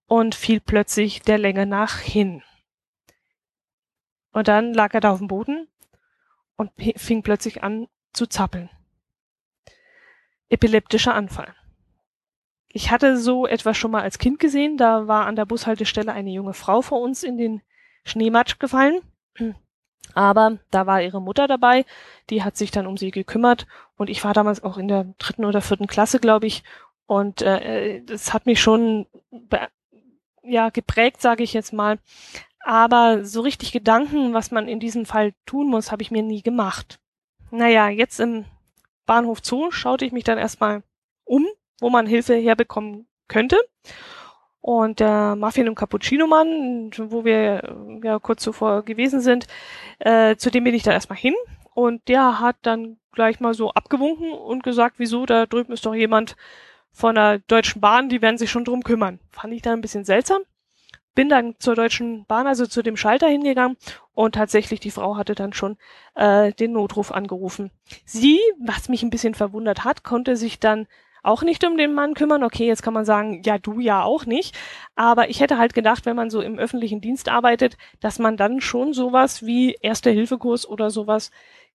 und 0.07 0.33
fiel 0.33 0.59
plötzlich 0.59 1.21
der 1.21 1.37
Länge 1.37 1.65
nach 1.65 1.99
hin. 1.99 2.43
Und 4.31 4.47
dann 4.47 4.73
lag 4.73 4.93
er 4.93 5.01
da 5.01 5.11
auf 5.11 5.19
dem 5.19 5.27
Boden 5.27 5.67
und 6.55 6.71
fing 6.95 7.21
plötzlich 7.21 7.63
an 7.63 7.87
zu 8.13 8.27
zappeln. 8.27 8.69
Epileptischer 10.49 11.13
Anfall. 11.13 11.53
Ich 12.67 12.91
hatte 12.91 13.17
so 13.17 13.45
etwas 13.45 13.77
schon 13.77 13.91
mal 13.91 14.01
als 14.01 14.17
Kind 14.17 14.39
gesehen. 14.39 14.77
Da 14.77 15.07
war 15.07 15.25
an 15.25 15.35
der 15.35 15.45
Bushaltestelle 15.45 16.13
eine 16.13 16.31
junge 16.31 16.53
Frau 16.53 16.81
vor 16.81 17.01
uns 17.01 17.23
in 17.23 17.37
den 17.37 17.61
Schneematsch 18.05 18.59
gefallen. 18.59 19.01
Aber 20.13 20.57
da 20.71 20.87
war 20.87 21.01
ihre 21.01 21.21
Mutter 21.21 21.47
dabei, 21.47 21.85
die 22.29 22.43
hat 22.43 22.57
sich 22.57 22.71
dann 22.71 22.87
um 22.87 22.97
sie 22.97 23.11
gekümmert 23.11 23.65
und 23.95 24.09
ich 24.09 24.23
war 24.23 24.33
damals 24.33 24.63
auch 24.63 24.77
in 24.77 24.87
der 24.87 25.05
dritten 25.17 25.45
oder 25.45 25.61
vierten 25.61 25.87
Klasse, 25.87 26.19
glaube 26.19 26.47
ich. 26.47 26.63
Und 27.05 27.41
äh, 27.41 28.01
das 28.03 28.33
hat 28.33 28.45
mich 28.45 28.61
schon 28.61 29.05
ja 30.43 30.69
geprägt, 30.69 31.21
sage 31.21 31.43
ich 31.43 31.53
jetzt 31.53 31.73
mal. 31.73 31.99
Aber 32.59 33.25
so 33.25 33.41
richtig 33.41 33.71
Gedanken, 33.71 34.33
was 34.33 34.51
man 34.51 34.67
in 34.67 34.79
diesem 34.79 35.05
Fall 35.05 35.33
tun 35.45 35.67
muss, 35.67 35.91
habe 35.91 36.03
ich 36.03 36.11
mir 36.11 36.23
nie 36.23 36.41
gemacht. 36.41 36.99
Naja, 37.49 37.89
jetzt 37.89 38.19
im 38.19 38.45
Bahnhof 39.05 39.39
Zoo 39.43 39.71
schaute 39.71 40.05
ich 40.05 40.11
mich 40.11 40.23
dann 40.23 40.37
erstmal 40.37 40.83
um, 41.23 41.47
wo 41.79 41.89
man 41.89 42.05
Hilfe 42.05 42.35
herbekommen 42.35 43.07
könnte. 43.27 43.57
Und 44.61 44.99
der 44.99 45.35
Muffin 45.35 45.67
und 45.67 45.75
Cappuccino-Mann, 45.75 46.91
wo 46.97 47.25
wir 47.25 47.99
ja 48.03 48.19
kurz 48.19 48.43
zuvor 48.43 48.83
gewesen 48.83 49.19
sind, 49.19 49.47
äh, 49.99 50.35
zu 50.35 50.51
dem 50.51 50.63
bin 50.63 50.75
ich 50.75 50.83
dann 50.83 50.93
erstmal 50.93 51.17
hin. 51.17 51.33
Und 51.73 52.07
der 52.07 52.39
hat 52.39 52.57
dann 52.61 52.97
gleich 53.11 53.39
mal 53.39 53.53
so 53.53 53.71
abgewunken 53.71 54.31
und 54.31 54.63
gesagt, 54.63 54.95
wieso, 54.97 55.25
da 55.25 55.45
drüben 55.45 55.73
ist 55.73 55.85
doch 55.85 55.95
jemand, 55.95 56.35
von 56.91 57.15
der 57.15 57.39
Deutschen 57.39 57.81
Bahn, 57.81 58.09
die 58.09 58.21
werden 58.21 58.37
sich 58.37 58.51
schon 58.51 58.65
drum 58.65 58.83
kümmern. 58.83 59.19
Fand 59.29 59.53
ich 59.53 59.61
da 59.61 59.73
ein 59.73 59.81
bisschen 59.81 60.05
seltsam. 60.05 60.41
Bin 61.13 61.29
dann 61.29 61.55
zur 61.59 61.75
Deutschen 61.75 62.25
Bahn, 62.25 62.47
also 62.47 62.65
zu 62.65 62.83
dem 62.83 62.95
Schalter 62.95 63.27
hingegangen 63.27 63.77
und 64.13 64.35
tatsächlich 64.35 64.79
die 64.79 64.91
Frau 64.91 65.17
hatte 65.17 65.35
dann 65.35 65.51
schon 65.51 65.77
äh, 66.15 66.53
den 66.53 66.71
Notruf 66.71 67.11
angerufen. 67.11 67.71
Sie, 68.05 68.39
was 68.59 68.87
mich 68.87 69.03
ein 69.03 69.09
bisschen 69.09 69.33
verwundert 69.33 69.83
hat, 69.83 70.03
konnte 70.03 70.37
sich 70.37 70.59
dann 70.59 70.87
auch 71.23 71.43
nicht 71.43 71.63
um 71.65 71.77
den 71.77 71.93
Mann 71.93 72.13
kümmern. 72.13 72.43
Okay, 72.43 72.65
jetzt 72.65 72.83
kann 72.83 72.93
man 72.93 73.05
sagen, 73.05 73.41
ja, 73.45 73.57
du 73.57 73.79
ja 73.79 74.03
auch 74.03 74.25
nicht. 74.25 74.57
Aber 74.95 75.29
ich 75.29 75.39
hätte 75.39 75.57
halt 75.57 75.73
gedacht, 75.73 76.05
wenn 76.05 76.15
man 76.15 76.29
so 76.29 76.41
im 76.41 76.57
öffentlichen 76.57 77.01
Dienst 77.01 77.29
arbeitet, 77.29 77.77
dass 77.99 78.19
man 78.19 78.37
dann 78.37 78.61
schon 78.61 78.93
sowas 78.93 79.45
wie 79.45 79.73
Erste-Hilfe-Kurs 79.81 80.67
oder 80.67 80.89
sowas 80.89 81.31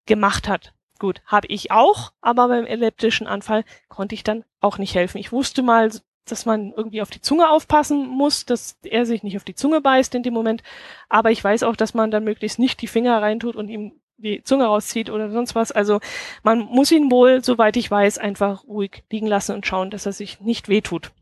gemacht 0.07 0.49
hat. 0.49 0.73
Gut, 0.99 1.21
habe 1.27 1.47
ich 1.49 1.71
auch, 1.71 2.13
aber 2.23 2.49
beim 2.49 2.65
elliptischen 2.65 3.27
Anfall 3.27 3.65
konnte 3.89 4.15
ich 4.15 4.25
dann 4.25 4.45
auch 4.61 4.79
nicht 4.79 4.95
helfen. 4.95 5.19
Ich 5.19 5.31
wusste 5.31 5.63
mal, 5.63 5.91
dass 6.25 6.47
man 6.47 6.73
irgendwie 6.73 7.03
auf 7.03 7.11
die 7.11 7.21
Zunge 7.21 7.51
aufpassen 7.51 8.09
muss, 8.09 8.47
dass 8.47 8.79
er 8.83 9.07
sich 9.07 9.23
nicht 9.23 9.37
auf 9.37 9.45
die 9.45 9.55
Zunge 9.55 9.81
beißt 9.81 10.15
in 10.15 10.23
dem 10.23 10.35
Moment. 10.35 10.63
Aber 11.09 11.31
ich 11.31 11.43
weiß 11.43 11.63
auch, 11.65 11.77
dass 11.77 11.95
man 11.95 12.11
dann 12.11 12.25
möglichst 12.25 12.59
nicht 12.59 12.81
die 12.81 12.87
Finger 12.87 13.21
reintut 13.21 13.57
und 13.57 13.69
ihm 13.69 14.01
die 14.18 14.42
Zunge 14.42 14.64
rauszieht 14.64 15.11
oder 15.11 15.31
sonst 15.31 15.55
was. 15.55 15.72
Also 15.72 16.00
man 16.42 16.61
muss 16.61 16.90
ihn 16.90 17.11
wohl, 17.11 17.44
soweit 17.44 17.76
ich 17.76 17.90
weiß, 17.90 18.18
einfach 18.18 18.64
ruhig 18.64 19.05
liegen 19.11 19.26
lassen 19.26 19.55
und 19.55 19.66
schauen, 19.66 19.90
dass 19.90 20.07
er 20.07 20.12
sich 20.12 20.40
nicht 20.40 20.68
wehtut. 20.68 21.12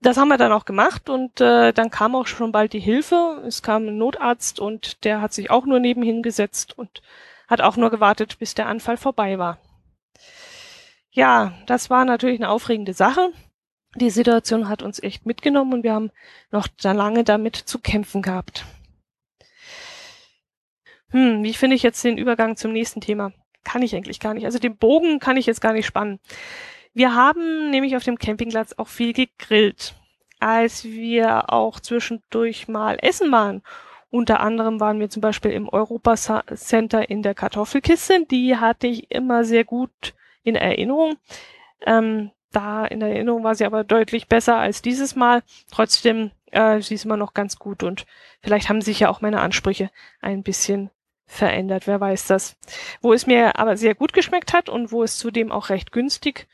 Das 0.00 0.16
haben 0.16 0.28
wir 0.28 0.38
dann 0.38 0.52
auch 0.52 0.64
gemacht 0.64 1.10
und 1.10 1.40
äh, 1.40 1.72
dann 1.72 1.90
kam 1.90 2.14
auch 2.14 2.26
schon 2.26 2.52
bald 2.52 2.72
die 2.72 2.80
Hilfe. 2.80 3.42
Es 3.46 3.62
kam 3.62 3.88
ein 3.88 3.98
Notarzt 3.98 4.60
und 4.60 5.04
der 5.04 5.20
hat 5.20 5.32
sich 5.32 5.50
auch 5.50 5.66
nur 5.66 5.80
nebenhin 5.80 6.22
gesetzt 6.22 6.78
und 6.78 7.02
hat 7.48 7.60
auch 7.60 7.76
nur 7.76 7.90
gewartet, 7.90 8.38
bis 8.38 8.54
der 8.54 8.68
Anfall 8.68 8.96
vorbei 8.96 9.38
war. 9.38 9.58
Ja, 11.10 11.52
das 11.66 11.90
war 11.90 12.04
natürlich 12.04 12.38
eine 12.38 12.50
aufregende 12.50 12.92
Sache. 12.92 13.32
Die 13.96 14.10
Situation 14.10 14.68
hat 14.68 14.82
uns 14.82 15.02
echt 15.02 15.26
mitgenommen 15.26 15.72
und 15.72 15.82
wir 15.82 15.94
haben 15.94 16.12
noch 16.52 16.68
lange 16.82 17.24
damit 17.24 17.56
zu 17.56 17.80
kämpfen 17.80 18.22
gehabt. 18.22 18.64
Hm, 21.10 21.42
wie 21.42 21.54
finde 21.54 21.76
ich 21.76 21.82
jetzt 21.82 22.04
den 22.04 22.18
Übergang 22.18 22.56
zum 22.56 22.72
nächsten 22.72 23.00
Thema? 23.00 23.32
Kann 23.64 23.82
ich 23.82 23.94
eigentlich 23.94 24.20
gar 24.20 24.34
nicht. 24.34 24.44
Also 24.44 24.58
den 24.58 24.76
Bogen 24.76 25.18
kann 25.18 25.36
ich 25.36 25.46
jetzt 25.46 25.60
gar 25.60 25.72
nicht 25.72 25.86
spannen. 25.86 26.20
Wir 26.94 27.14
haben 27.14 27.70
nämlich 27.70 27.96
auf 27.96 28.04
dem 28.04 28.18
Campingplatz 28.18 28.74
auch 28.76 28.88
viel 28.88 29.12
gegrillt. 29.12 29.94
Als 30.40 30.84
wir 30.84 31.52
auch 31.52 31.80
zwischendurch 31.80 32.68
mal 32.68 32.98
essen 33.00 33.32
waren 33.32 33.62
unter 34.10 34.40
anderem 34.40 34.80
waren 34.80 35.00
wir 35.00 35.10
zum 35.10 35.20
Beispiel 35.20 35.50
im 35.50 35.68
Europa 35.68 36.16
Center 36.16 37.10
in 37.10 37.22
der 37.22 37.34
Kartoffelkiste. 37.34 38.24
Die 38.26 38.56
hatte 38.56 38.86
ich 38.86 39.10
immer 39.10 39.44
sehr 39.44 39.64
gut 39.64 40.14
in 40.42 40.56
Erinnerung. 40.56 41.16
Ähm, 41.84 42.30
da 42.50 42.86
in 42.86 43.02
Erinnerung 43.02 43.44
war 43.44 43.54
sie 43.54 43.66
aber 43.66 43.84
deutlich 43.84 44.26
besser 44.26 44.56
als 44.56 44.80
dieses 44.80 45.14
Mal. 45.14 45.42
Trotzdem, 45.70 46.30
äh, 46.52 46.80
sie 46.80 46.94
ist 46.94 47.04
immer 47.04 47.18
noch 47.18 47.34
ganz 47.34 47.58
gut 47.58 47.82
und 47.82 48.06
vielleicht 48.40 48.70
haben 48.70 48.80
sich 48.80 49.00
ja 49.00 49.10
auch 49.10 49.20
meine 49.20 49.40
Ansprüche 49.40 49.90
ein 50.22 50.42
bisschen 50.42 50.90
verändert. 51.28 51.86
Wer 51.86 52.00
weiß 52.00 52.26
das. 52.26 52.56
Wo 53.00 53.12
es 53.12 53.26
mir 53.26 53.58
aber 53.58 53.76
sehr 53.76 53.94
gut 53.94 54.12
geschmeckt 54.12 54.52
hat 54.52 54.68
und 54.68 54.90
wo 54.90 55.04
es 55.04 55.18
zudem 55.18 55.52
auch 55.52 55.68
recht 55.68 55.92
günstig 55.92 56.48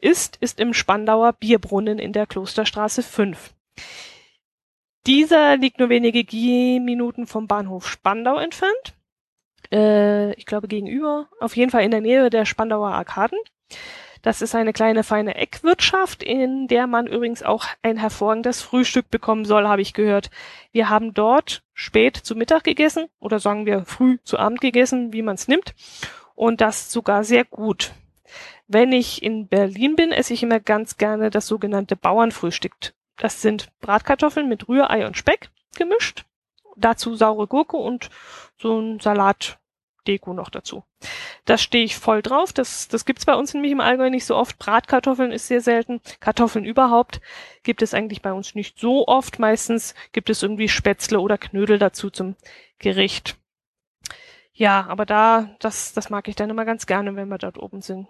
ist, 0.00 0.38
ist 0.40 0.60
im 0.60 0.72
Spandauer 0.72 1.34
Bierbrunnen 1.34 1.98
in 1.98 2.14
der 2.14 2.26
Klosterstraße 2.26 3.02
5. 3.02 3.52
Dieser 5.06 5.56
liegt 5.56 5.78
nur 5.78 5.88
wenige 5.88 6.24
Gehminuten 6.24 7.26
vom 7.26 7.46
Bahnhof 7.46 7.88
Spandau 7.88 8.38
entfernt. 8.38 8.94
Äh, 9.72 10.32
ich 10.34 10.46
glaube 10.46 10.68
gegenüber, 10.68 11.28
auf 11.40 11.56
jeden 11.56 11.70
Fall 11.70 11.84
in 11.84 11.90
der 11.90 12.00
Nähe 12.00 12.30
der 12.30 12.46
Spandauer 12.46 12.92
Arkaden. 12.92 13.38
Das 14.22 14.42
ist 14.42 14.54
eine 14.54 14.72
kleine 14.72 15.02
feine 15.02 15.34
Eckwirtschaft, 15.36 16.22
in 16.22 16.68
der 16.68 16.86
man 16.86 17.06
übrigens 17.06 17.42
auch 17.42 17.64
ein 17.82 17.96
hervorragendes 17.96 18.60
Frühstück 18.60 19.10
bekommen 19.10 19.44
soll, 19.44 19.66
habe 19.66 19.82
ich 19.82 19.94
gehört. 19.94 20.30
Wir 20.72 20.90
haben 20.90 21.14
dort 21.14 21.62
spät 21.72 22.16
zu 22.16 22.34
Mittag 22.34 22.64
gegessen 22.64 23.08
oder 23.18 23.38
sagen 23.38 23.64
wir 23.64 23.84
früh 23.84 24.18
zu 24.22 24.38
Abend 24.38 24.60
gegessen, 24.60 25.12
wie 25.12 25.22
man 25.22 25.36
es 25.36 25.48
nimmt. 25.48 25.74
Und 26.34 26.60
das 26.60 26.92
sogar 26.92 27.24
sehr 27.24 27.44
gut. 27.44 27.92
Wenn 28.68 28.92
ich 28.92 29.22
in 29.22 29.48
Berlin 29.48 29.96
bin, 29.96 30.12
esse 30.12 30.34
ich 30.34 30.42
immer 30.42 30.60
ganz 30.60 30.96
gerne 30.96 31.30
das 31.30 31.46
sogenannte 31.46 31.96
Bauernfrühstück. 31.96 32.94
Das 33.16 33.42
sind 33.42 33.68
Bratkartoffeln 33.80 34.48
mit 34.48 34.68
Rührei 34.68 35.06
und 35.06 35.16
Speck 35.16 35.50
gemischt. 35.76 36.24
Dazu 36.76 37.14
saure 37.14 37.46
Gurke 37.46 37.76
und 37.76 38.10
so 38.56 38.78
ein 38.78 39.00
Salatdeko 40.00 40.32
noch 40.32 40.50
dazu. 40.50 40.84
Das 41.44 41.62
stehe 41.62 41.84
ich 41.84 41.96
voll 41.96 42.22
drauf. 42.22 42.52
Das, 42.52 42.88
das 42.88 43.04
gibt's 43.04 43.26
bei 43.26 43.34
uns 43.34 43.54
nämlich 43.54 43.72
im 43.72 43.80
Allgäu 43.80 44.10
nicht 44.10 44.24
so 44.24 44.36
oft. 44.36 44.58
Bratkartoffeln 44.58 45.32
ist 45.32 45.46
sehr 45.46 45.60
selten. 45.60 46.00
Kartoffeln 46.20 46.64
überhaupt 46.64 47.20
gibt 47.62 47.82
es 47.82 47.94
eigentlich 47.94 48.22
bei 48.22 48.32
uns 48.32 48.54
nicht 48.54 48.78
so 48.78 49.06
oft. 49.06 49.38
Meistens 49.38 49.94
gibt 50.12 50.30
es 50.30 50.42
irgendwie 50.42 50.68
Spätzle 50.68 51.20
oder 51.20 51.38
Knödel 51.38 51.78
dazu 51.78 52.10
zum 52.10 52.36
Gericht. 52.78 53.36
Ja, 54.52 54.86
aber 54.88 55.06
da, 55.06 55.56
das, 55.60 55.92
das 55.92 56.10
mag 56.10 56.28
ich 56.28 56.36
dann 56.36 56.50
immer 56.50 56.64
ganz 56.64 56.86
gerne, 56.86 57.16
wenn 57.16 57.28
wir 57.28 57.38
dort 57.38 57.58
oben 57.58 57.80
sind. 57.80 58.08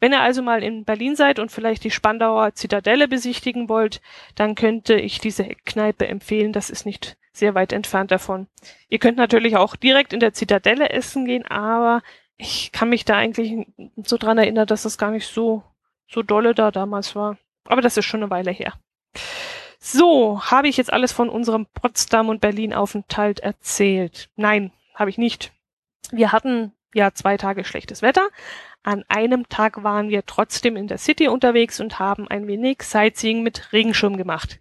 Wenn 0.00 0.12
ihr 0.12 0.20
also 0.20 0.42
mal 0.42 0.62
in 0.62 0.84
Berlin 0.84 1.16
seid 1.16 1.38
und 1.38 1.50
vielleicht 1.50 1.84
die 1.84 1.90
Spandauer 1.90 2.54
Zitadelle 2.54 3.08
besichtigen 3.08 3.68
wollt, 3.68 4.02
dann 4.34 4.54
könnte 4.54 4.94
ich 4.94 5.18
diese 5.18 5.44
Kneipe 5.64 6.06
empfehlen. 6.06 6.52
Das 6.52 6.68
ist 6.68 6.84
nicht 6.84 7.16
sehr 7.32 7.54
weit 7.54 7.72
entfernt 7.72 8.10
davon. 8.10 8.46
Ihr 8.88 8.98
könnt 8.98 9.16
natürlich 9.16 9.56
auch 9.56 9.76
direkt 9.76 10.12
in 10.12 10.20
der 10.20 10.32
Zitadelle 10.32 10.90
essen 10.90 11.24
gehen, 11.24 11.46
aber 11.46 12.02
ich 12.36 12.72
kann 12.72 12.88
mich 12.88 13.04
da 13.04 13.16
eigentlich 13.16 13.66
so 14.04 14.16
dran 14.16 14.38
erinnern, 14.38 14.66
dass 14.66 14.82
das 14.82 14.98
gar 14.98 15.10
nicht 15.10 15.26
so, 15.26 15.62
so 16.08 16.22
dolle 16.22 16.54
da 16.54 16.70
damals 16.70 17.14
war. 17.14 17.38
Aber 17.64 17.80
das 17.80 17.96
ist 17.96 18.04
schon 18.04 18.22
eine 18.22 18.30
Weile 18.30 18.50
her. 18.50 18.74
So, 19.78 20.42
habe 20.42 20.68
ich 20.68 20.76
jetzt 20.76 20.92
alles 20.92 21.12
von 21.12 21.28
unserem 21.28 21.66
Potsdam 21.66 22.28
und 22.28 22.40
Berlin 22.40 22.74
Aufenthalt 22.74 23.40
erzählt? 23.40 24.28
Nein, 24.36 24.72
habe 24.94 25.10
ich 25.10 25.18
nicht. 25.18 25.52
Wir 26.10 26.32
hatten 26.32 26.72
ja 26.94 27.12
zwei 27.14 27.36
Tage 27.36 27.64
schlechtes 27.64 28.02
Wetter, 28.02 28.28
an 28.84 29.04
einem 29.08 29.48
Tag 29.48 29.84
waren 29.84 30.08
wir 30.08 30.26
trotzdem 30.26 30.76
in 30.76 30.88
der 30.88 30.98
City 30.98 31.28
unterwegs 31.28 31.80
und 31.80 32.00
haben 32.00 32.26
ein 32.26 32.48
wenig 32.48 32.82
Sightseeing 32.82 33.42
mit 33.42 33.72
Regenschirm 33.72 34.16
gemacht. 34.16 34.58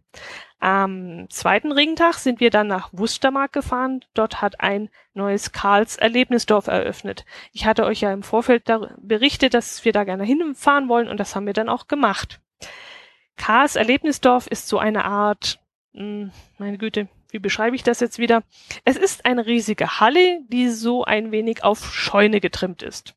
Am 0.61 1.27
zweiten 1.31 1.71
Regentag 1.71 2.19
sind 2.19 2.39
wir 2.39 2.51
dann 2.51 2.67
nach 2.67 2.89
Wustermark 2.91 3.51
gefahren. 3.51 4.05
Dort 4.13 4.43
hat 4.43 4.61
ein 4.61 4.89
neues 5.15 5.51
Karls 5.51 5.97
Erlebnisdorf 5.97 6.67
eröffnet. 6.67 7.25
Ich 7.51 7.65
hatte 7.65 7.83
euch 7.83 8.01
ja 8.01 8.13
im 8.13 8.21
Vorfeld 8.21 8.71
berichtet, 8.99 9.55
dass 9.55 9.83
wir 9.85 9.91
da 9.91 10.03
gerne 10.03 10.23
hinfahren 10.23 10.87
wollen 10.87 11.07
und 11.07 11.19
das 11.19 11.35
haben 11.35 11.47
wir 11.47 11.53
dann 11.53 11.67
auch 11.67 11.87
gemacht. 11.87 12.41
Karls 13.37 13.75
Erlebnisdorf 13.75 14.45
ist 14.45 14.67
so 14.67 14.77
eine 14.77 15.05
Art, 15.05 15.59
mh, 15.93 16.01
hm, 16.03 16.31
meine 16.59 16.77
Güte, 16.77 17.07
wie 17.31 17.39
beschreibe 17.39 17.75
ich 17.75 17.81
das 17.81 17.99
jetzt 17.99 18.19
wieder? 18.19 18.43
Es 18.85 18.97
ist 18.97 19.25
eine 19.25 19.47
riesige 19.47 19.99
Halle, 19.99 20.41
die 20.47 20.69
so 20.69 21.03
ein 21.03 21.31
wenig 21.31 21.63
auf 21.63 21.91
Scheune 21.91 22.39
getrimmt 22.39 22.83
ist. 22.83 23.15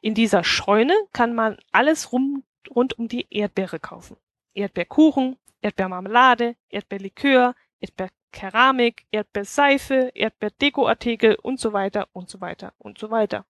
In 0.00 0.14
dieser 0.14 0.42
Scheune 0.42 0.94
kann 1.12 1.32
man 1.32 1.58
alles 1.70 2.10
rum, 2.10 2.42
rund 2.68 2.98
um 2.98 3.06
die 3.06 3.28
Erdbeere 3.30 3.78
kaufen. 3.78 4.16
Erdbeerkuchen, 4.54 5.36
Erdbeermarmelade, 5.62 6.56
Erdbeerlikör, 6.68 7.54
Erdbeerkeramik, 7.80 9.06
Erdbeerseife, 9.10 10.10
Erdbeerdekoartikel 10.14 11.36
und 11.36 11.58
so 11.58 11.72
weiter 11.72 12.08
und 12.12 12.28
so 12.28 12.40
weiter 12.40 12.74
und 12.78 12.98
so 12.98 13.10
weiter. 13.10 13.46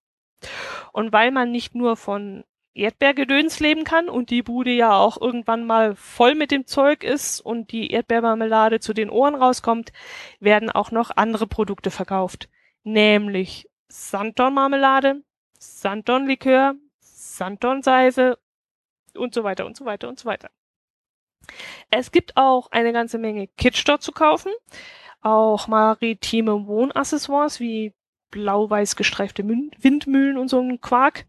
Und 0.91 1.11
weil 1.11 1.31
man 1.31 1.51
nicht 1.51 1.75
nur 1.75 1.97
von 1.97 2.43
Erdbeergedöns 2.75 3.59
leben 3.59 3.83
kann 3.83 4.09
und 4.09 4.29
die 4.29 4.41
Bude 4.41 4.71
ja 4.71 4.97
auch 4.97 5.19
irgendwann 5.19 5.65
mal 5.65 5.95
voll 5.95 6.33
mit 6.33 6.51
dem 6.51 6.65
Zeug 6.65 7.03
ist 7.03 7.39
und 7.39 7.71
die 7.71 7.91
Erdbeermarmelade 7.91 8.79
zu 8.79 8.93
den 8.93 9.09
Ohren 9.09 9.35
rauskommt, 9.35 9.91
werden 10.39 10.71
auch 10.71 10.91
noch 10.91 11.11
andere 11.15 11.45
Produkte 11.45 11.91
verkauft. 11.91 12.49
Nämlich 12.83 13.69
Sanddornmarmelade, 13.89 15.21
Sanddornlikör, 15.59 16.75
Sanddornseife 16.99 18.39
und 19.15 19.33
so 19.33 19.43
weiter 19.43 19.65
und 19.65 19.77
so 19.77 19.85
weiter 19.85 20.09
und 20.09 20.19
so 20.19 20.25
weiter. 20.25 20.49
Es 21.89 22.11
gibt 22.11 22.37
auch 22.37 22.71
eine 22.71 22.93
ganze 22.93 23.17
Menge 23.17 23.47
Kitsch 23.47 23.83
dort 23.87 24.01
zu 24.01 24.11
kaufen. 24.11 24.51
Auch 25.21 25.67
maritime 25.67 26.67
Wohnaccessoires 26.67 27.59
wie 27.59 27.93
blau-weiß 28.31 28.95
gestreifte 28.95 29.47
Windmühlen 29.47 30.37
und 30.37 30.49
so 30.49 30.59
ein 30.59 30.81
Quark. 30.81 31.25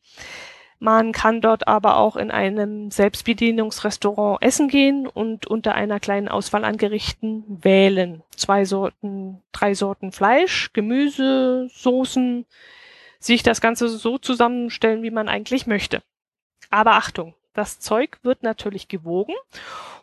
Man 0.79 1.13
kann 1.13 1.41
dort 1.41 1.69
aber 1.69 1.97
auch 1.97 2.17
in 2.17 2.31
einem 2.31 2.91
Selbstbedienungsrestaurant 2.91 4.43
essen 4.43 4.69
gehen 4.69 5.07
und 5.07 5.47
unter 5.47 5.75
einer 5.75 6.01
kleinen 6.01 6.29
Auswahl 6.29 6.65
an 6.65 6.77
Gerichten 6.77 7.45
wählen. 7.47 8.23
Zwei 8.37 8.65
Sorten, 8.65 9.43
drei 9.53 9.75
Sorten 9.75 10.13
Fleisch, 10.13 10.73
Gemüse, 10.73 11.69
Soßen, 11.73 12.45
sich 13.19 13.43
das 13.43 13.61
Ganze 13.61 13.89
so 13.89 14.19
zusammenstellen, 14.19 15.03
wie 15.03 15.11
man 15.11 15.29
eigentlich 15.29 15.67
möchte. 15.67 16.03
Aber 16.71 16.93
Achtung, 16.93 17.35
das 17.55 17.81
Zeug 17.81 18.19
wird 18.23 18.43
natürlich 18.43 18.89
gewogen 18.89 19.35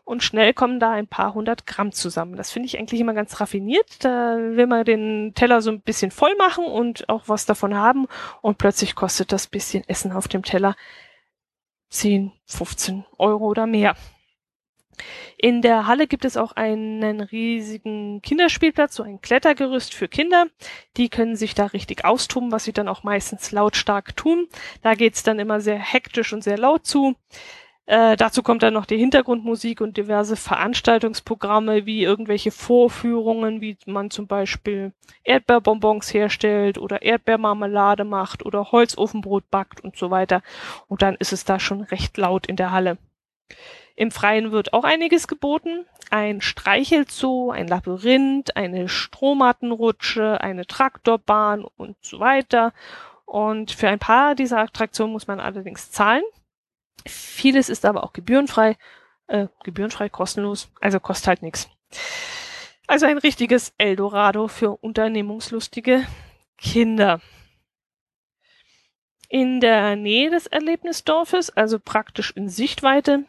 und 0.04 0.24
schnell 0.24 0.54
kommen 0.54 0.80
da 0.80 0.92
ein 0.92 1.08
paar 1.08 1.34
hundert 1.34 1.68
Gramm 1.68 1.92
zusammen. 1.92 2.36
Das 2.36 2.52
finde 2.52 2.68
ich 2.68 2.80
eigentlich 2.80 3.02
immer 3.02 3.14
ganz 3.14 3.40
raffiniert. 3.40 4.04
Da 4.04 4.38
will 4.38 4.68
man 4.68 4.86
den 4.86 5.34
Teller 5.36 5.62
so 5.62 5.72
ein 5.72 5.82
bisschen 5.82 6.12
voll 6.12 6.36
machen 6.38 6.66
und 6.66 7.08
auch 7.10 7.24
was 7.28 7.46
davon 7.46 7.76
haben 7.76 8.08
und 8.42 8.58
plötzlich 8.58 8.96
kostet 8.96 9.32
das 9.32 9.48
bisschen 9.48 9.88
Essen 9.88 10.12
auf 10.12 10.28
dem 10.28 10.44
Teller 10.44 10.76
10, 11.90 12.32
15 12.46 13.06
Euro 13.18 13.46
oder 13.46 13.68
mehr. 13.68 13.96
In 15.38 15.62
der 15.62 15.88
Halle 15.88 16.08
gibt 16.08 16.26
es 16.26 16.38
auch 16.38 16.52
einen 16.54 17.22
riesigen 17.22 18.22
Kinderspielplatz, 18.22 18.96
so 18.96 19.04
ein 19.04 19.22
Klettergerüst 19.22 19.94
für 19.94 20.08
Kinder. 20.08 20.48
Die 20.98 21.10
können 21.10 21.36
sich 21.36 21.56
da 21.56 21.68
richtig 21.68 22.06
austoben, 22.06 22.52
was 22.52 22.64
sie 22.64 22.74
dann 22.74 22.88
auch 22.88 23.04
meistens 23.04 23.52
lautstark 23.52 24.16
tun. 24.16 24.48
Da 24.82 24.94
geht's 24.94 25.24
dann 25.24 25.40
immer 25.40 25.62
sehr 25.62 25.80
hektisch 25.80 26.34
und 26.34 26.44
sehr 26.44 26.58
laut 26.58 26.86
zu. 26.86 27.16
Äh, 27.92 28.16
dazu 28.16 28.44
kommt 28.44 28.64
dann 28.64 28.74
noch 28.74 28.86
die 28.86 28.98
Hintergrundmusik 28.98 29.82
und 29.82 29.98
diverse 29.98 30.36
Veranstaltungsprogramme 30.36 31.86
wie 31.86 32.04
irgendwelche 32.04 32.52
Vorführungen, 32.52 33.60
wie 33.60 33.78
man 33.86 34.12
zum 34.12 34.28
Beispiel 34.28 34.94
Erdbeerbonbons 35.24 36.14
herstellt 36.14 36.78
oder 36.78 37.02
Erdbeermarmelade 37.02 38.04
macht 38.06 38.46
oder 38.46 38.72
Holzofenbrot 38.72 39.50
backt 39.50 39.82
und 39.82 39.98
so 39.98 40.12
weiter. 40.12 40.42
Und 40.88 41.02
dann 41.02 41.16
ist 41.16 41.34
es 41.34 41.44
da 41.44 41.60
schon 41.60 41.82
recht 41.82 42.18
laut 42.18 42.48
in 42.48 42.56
der 42.56 42.72
Halle. 42.72 42.98
Im 43.96 44.12
Freien 44.12 44.52
wird 44.52 44.74
auch 44.74 44.84
einiges 44.84 45.28
geboten. 45.28 45.86
Ein 46.10 46.42
Streichelzoo, 46.42 47.52
ein 47.52 47.68
Labyrinth, 47.68 48.56
eine 48.56 48.90
Strohmattenrutsche, 48.90 50.42
eine 50.42 50.66
Traktorbahn 50.66 51.64
und 51.64 51.96
so 52.02 52.20
weiter. 52.20 52.74
Und 53.26 53.72
für 53.72 53.88
ein 53.88 54.00
paar 54.00 54.36
dieser 54.36 54.60
Attraktionen 54.60 55.14
muss 55.14 55.28
man 55.28 55.40
allerdings 55.40 55.92
zahlen. 55.92 56.24
Vieles 57.06 57.70
ist 57.70 57.86
aber 57.86 58.04
auch 58.04 58.14
gebührenfrei, 58.14 58.78
äh, 59.28 59.48
gebührenfrei, 59.64 60.10
kostenlos, 60.10 60.70
also 60.82 61.00
kostet 61.00 61.28
halt 61.28 61.42
nichts. 61.42 61.70
Also 62.88 63.06
ein 63.06 63.18
richtiges 63.18 63.74
Eldorado 63.78 64.48
für 64.50 64.72
unternehmungslustige 64.72 66.06
Kinder. 66.58 67.22
In 69.30 69.62
der 69.62 69.96
Nähe 69.96 70.30
des 70.30 70.48
Erlebnisdorfes, 70.48 71.52
also 71.52 71.80
praktisch 71.80 72.32
in 72.36 72.50
Sichtweite, 72.50 73.24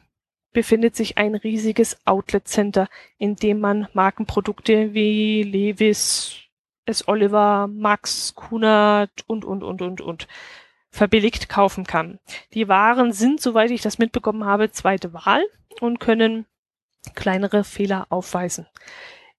befindet 0.53 0.97
sich 0.97 1.19
ein 1.19 1.35
riesiges 1.35 1.99
Outlet 2.07 2.47
Center, 2.47 2.88
in 3.19 3.37
dem 3.37 3.61
man 3.61 3.88
Markenprodukte 3.93 4.95
wie 4.95 5.43
Levis, 5.43 6.37
S. 6.85 7.07
Oliver, 7.09 7.69
Max, 7.69 8.35
Kunert 8.35 9.25
und, 9.27 9.45
und, 9.45 9.62
und, 9.62 9.83
und, 9.83 10.01
und 10.01 10.29
verbilligt 10.91 11.49
kaufen 11.49 11.85
kann. 11.85 12.19
Die 12.53 12.69
Waren 12.69 13.12
sind, 13.12 13.41
soweit 13.41 13.71
ich 13.71 13.83
das 13.83 13.99
mitbekommen 13.99 14.45
habe, 14.45 14.71
zweite 14.71 15.12
Wahl 15.15 15.43
und 15.81 16.01
können 16.01 16.47
kleinere 17.15 17.65
Fehler 17.65 18.07
aufweisen. 18.11 18.67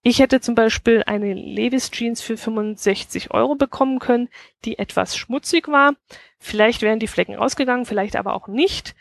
Ich 0.06 0.20
hätte 0.20 0.42
zum 0.42 0.54
Beispiel 0.54 1.04
eine 1.06 1.34
Levis 1.34 1.90
Jeans 1.90 2.22
für 2.22 2.36
65 2.36 3.32
Euro 3.32 3.56
bekommen 3.56 4.00
können, 4.00 4.28
die 4.66 4.78
etwas 4.78 5.16
schmutzig 5.16 5.70
war. 5.70 5.96
Vielleicht 6.40 6.82
wären 6.82 7.00
die 7.00 7.08
Flecken 7.08 7.38
ausgegangen, 7.38 7.86
vielleicht 7.86 8.18
aber 8.18 8.34
auch 8.34 8.50
nicht. 8.50 8.96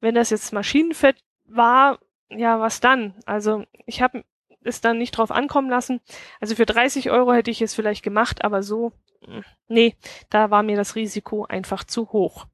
Wenn 0.00 0.14
das 0.14 0.30
jetzt 0.30 0.54
Maschinenfett 0.54 1.16
war, 1.48 1.98
ja, 2.28 2.60
was 2.60 2.80
dann? 2.80 3.14
Also 3.24 3.64
ich 3.86 4.02
habe 4.02 4.24
es 4.62 4.80
dann 4.80 4.98
nicht 4.98 5.12
drauf 5.12 5.30
ankommen 5.30 5.70
lassen. 5.70 6.00
Also 6.40 6.54
für 6.54 6.66
30 6.66 7.10
Euro 7.10 7.32
hätte 7.32 7.50
ich 7.50 7.62
es 7.62 7.74
vielleicht 7.74 8.02
gemacht, 8.02 8.44
aber 8.44 8.62
so, 8.62 8.92
hm, 9.24 9.44
nee, 9.68 9.96
da 10.30 10.50
war 10.50 10.62
mir 10.62 10.76
das 10.76 10.96
Risiko 10.96 11.44
einfach 11.46 11.84
zu 11.84 12.12
hoch. 12.12 12.46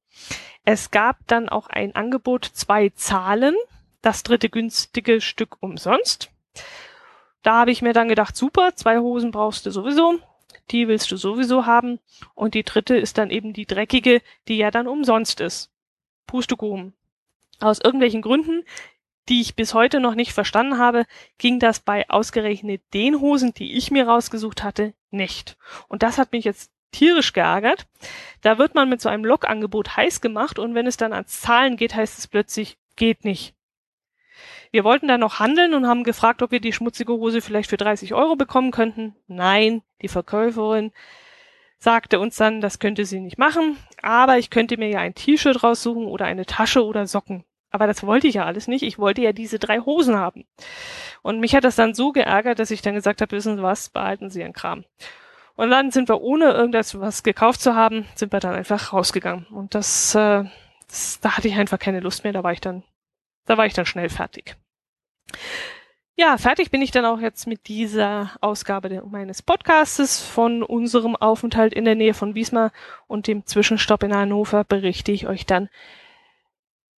Es 0.65 0.91
gab 0.91 1.17
dann 1.27 1.49
auch 1.49 1.67
ein 1.69 1.95
Angebot, 1.95 2.45
zwei 2.45 2.91
Zahlen, 2.91 3.57
das 4.03 4.23
dritte 4.23 4.49
günstige 4.49 5.21
Stück 5.21 5.57
umsonst. 5.61 6.31
Da 7.43 7.55
habe 7.55 7.73
ich 7.73 7.83
mir 7.83 7.93
dann 7.93 8.09
gedacht, 8.09 8.37
super, 8.37 8.75
zwei 8.77 8.99
Hosen 8.99 9.33
brauchst 9.33 9.67
du 9.67 9.71
sowieso, 9.71 10.19
die 10.71 10.87
willst 10.87 11.11
du 11.11 11.17
sowieso 11.17 11.67
haben 11.67 11.99
und 12.35 12.55
die 12.55 12.63
dritte 12.63 12.97
ist 12.97 13.19
dann 13.19 13.31
eben 13.31 13.53
die 13.53 13.67
dreckige, 13.67 14.23
die 14.47 14.59
ja 14.59 14.71
dann 14.71 14.87
umsonst 14.87 15.41
ist. 15.41 15.71
Pustekuchen. 16.27 16.95
Aus 17.63 17.81
irgendwelchen 17.83 18.23
Gründen, 18.23 18.65
die 19.29 19.41
ich 19.41 19.55
bis 19.55 19.73
heute 19.73 20.01
noch 20.01 20.15
nicht 20.15 20.33
verstanden 20.33 20.79
habe, 20.79 21.05
ging 21.39 21.61
das 21.61 21.81
bei 21.81 22.09
ausgerechnet 22.11 22.83
den 22.93 23.21
Hosen, 23.21 23.55
die 23.55 23.77
ich 23.77 23.91
mir 23.91 24.07
rausgesucht 24.07 24.65
hatte, 24.65 24.95
nicht. 25.11 25.57
Und 25.89 26.03
das 26.03 26.19
hat 26.19 26.33
mich 26.33 26.45
jetzt 26.45 26.73
tierisch 26.91 27.33
geärgert. 27.33 27.87
Da 28.41 28.59
wird 28.59 28.75
man 28.75 28.89
mit 28.89 29.01
so 29.01 29.09
einem 29.09 29.25
Lokangebot 29.25 29.97
heiß 29.97 30.21
gemacht 30.21 30.59
und 30.59 30.75
wenn 30.75 30.87
es 30.87 30.97
dann 30.97 31.13
ans 31.13 31.41
Zahlen 31.41 31.77
geht, 31.77 31.95
heißt 31.95 32.19
es 32.19 32.27
plötzlich, 32.27 32.79
geht 32.97 33.25
nicht. 33.25 33.55
Wir 34.73 34.85
wollten 34.85 35.07
dann 35.07 35.21
noch 35.21 35.39
handeln 35.39 35.75
und 35.75 35.87
haben 35.87 36.03
gefragt, 36.03 36.43
ob 36.43 36.51
wir 36.51 36.61
die 36.61 36.73
schmutzige 36.73 37.13
Hose 37.13 37.43
vielleicht 37.43 37.71
für 37.71 37.77
30 37.77 38.15
Euro 38.15 38.37
bekommen 38.37 38.71
könnten. 38.71 39.15
Nein, 39.27 39.83
die 40.01 40.09
Verkäuferin 40.09 40.93
sagte 41.79 42.21
uns 42.21 42.37
dann, 42.37 42.61
das 42.61 42.79
könnte 42.79 43.05
sie 43.05 43.21
nicht 43.21 43.39
machen, 43.39 43.77
aber 44.03 44.39
ich 44.39 44.51
könnte 44.51 44.77
mir 44.77 44.89
ja 44.89 45.01
ein 45.01 45.15
T-Shirt 45.15 45.63
raussuchen 45.63 46.07
oder 46.07 46.25
eine 46.25 46.47
Tasche 46.47 46.85
oder 46.85 47.07
Socken. 47.07 47.45
Aber 47.73 47.87
das 47.87 48.07
wollte 48.07 48.29
ich 48.29 48.35
ja 48.35 48.45
alles 48.45 48.69
nicht. 48.69 48.83
Ich 48.83 48.99
wollte 48.99 49.23
ja 49.23 49.33
diese 49.33 49.59
drei 49.59 49.81
Hosen 49.81 50.17
haben. 50.17 50.45
Und 51.23 51.41
mich 51.41 51.55
hat 51.55 51.65
das 51.65 51.75
dann 51.75 51.95
so 51.95 52.13
geärgert, 52.13 52.59
dass 52.59 52.71
ich 52.71 52.83
dann 52.83 52.95
gesagt 52.95 53.23
habe, 53.23 53.35
wissen 53.35 53.57
Sie 53.57 53.63
was, 53.63 53.89
behalten 53.89 54.31
Sie 54.31 54.41
Ihren 54.41 54.53
Kram. 54.53 54.85
Und 55.57 55.71
dann 55.71 55.91
sind 55.91 56.09
wir, 56.09 56.21
ohne 56.21 56.53
irgendwas 56.53 56.99
was 57.01 57.23
gekauft 57.23 57.61
zu 57.61 57.75
haben, 57.75 58.07
sind 58.15 58.33
wir 58.33 58.41
dann 58.41 58.55
einfach 58.55 58.93
rausgegangen. 58.93 59.47
Und 59.47 59.75
das, 59.75 60.15
äh, 60.15 60.45
das, 60.87 61.21
da 61.21 61.37
hatte 61.37 61.49
ich 61.49 61.57
einfach 61.57 61.79
keine 61.79 62.01
Lust 62.01 62.25
mehr. 62.25 62.33
Da 62.33 62.45
war 62.45 62.53
ich 62.53 62.61
dann, 62.61 62.85
da 63.47 63.57
war 63.57 63.67
ich 63.67 63.75
dann 63.75 63.87
schnell 63.87 64.09
fertig. 64.09 64.57
Ja, 66.15 66.37
fertig 66.37 66.71
bin 66.71 66.83
ich 66.83 66.91
dann 66.91 67.07
auch 67.07 67.21
jetzt 67.21 67.47
mit 67.47 67.69
dieser 67.69 68.33
Ausgabe 68.43 69.03
meines 69.11 69.41
Podcastes 69.41 70.21
von 70.21 70.63
unserem 70.63 71.17
Aufenthalt 71.17 71.73
in 71.73 71.87
der 71.87 71.95
Nähe 71.95 72.13
von 72.13 72.35
Wismar 72.35 72.71
und 73.07 73.27
dem 73.27 73.47
Zwischenstopp 73.47 74.03
in 74.03 74.15
Hannover 74.15 74.63
berichte 74.63 75.11
ich 75.11 75.27
euch 75.27 75.47
dann 75.47 75.71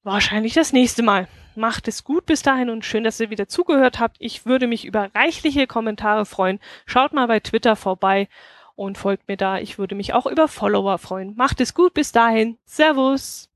wahrscheinlich 0.04 0.54
das 0.54 0.72
nächste 0.72 1.02
Mal. 1.02 1.26
Macht 1.56 1.88
es 1.88 2.04
gut 2.04 2.26
bis 2.26 2.42
dahin 2.42 2.70
und 2.70 2.84
schön, 2.84 3.04
dass 3.04 3.20
ihr 3.20 3.30
wieder 3.30 3.48
zugehört 3.48 3.98
habt. 4.00 4.16
Ich 4.18 4.44
würde 4.44 4.66
mich 4.66 4.84
über 4.84 5.10
reichliche 5.14 5.66
Kommentare 5.66 6.26
freuen. 6.26 6.60
Schaut 6.84 7.12
mal 7.12 7.26
bei 7.26 7.40
Twitter 7.40 7.76
vorbei 7.76 8.28
und 8.76 8.98
folgt 8.98 9.28
mir 9.28 9.36
da. 9.36 9.58
Ich 9.58 9.78
würde 9.78 9.94
mich 9.94 10.14
auch 10.14 10.26
über 10.26 10.48
Follower 10.48 10.98
freuen. 10.98 11.34
Macht 11.36 11.60
es 11.60 11.74
gut 11.74 11.94
bis 11.94 12.12
dahin. 12.12 12.58
Servus. 12.64 13.48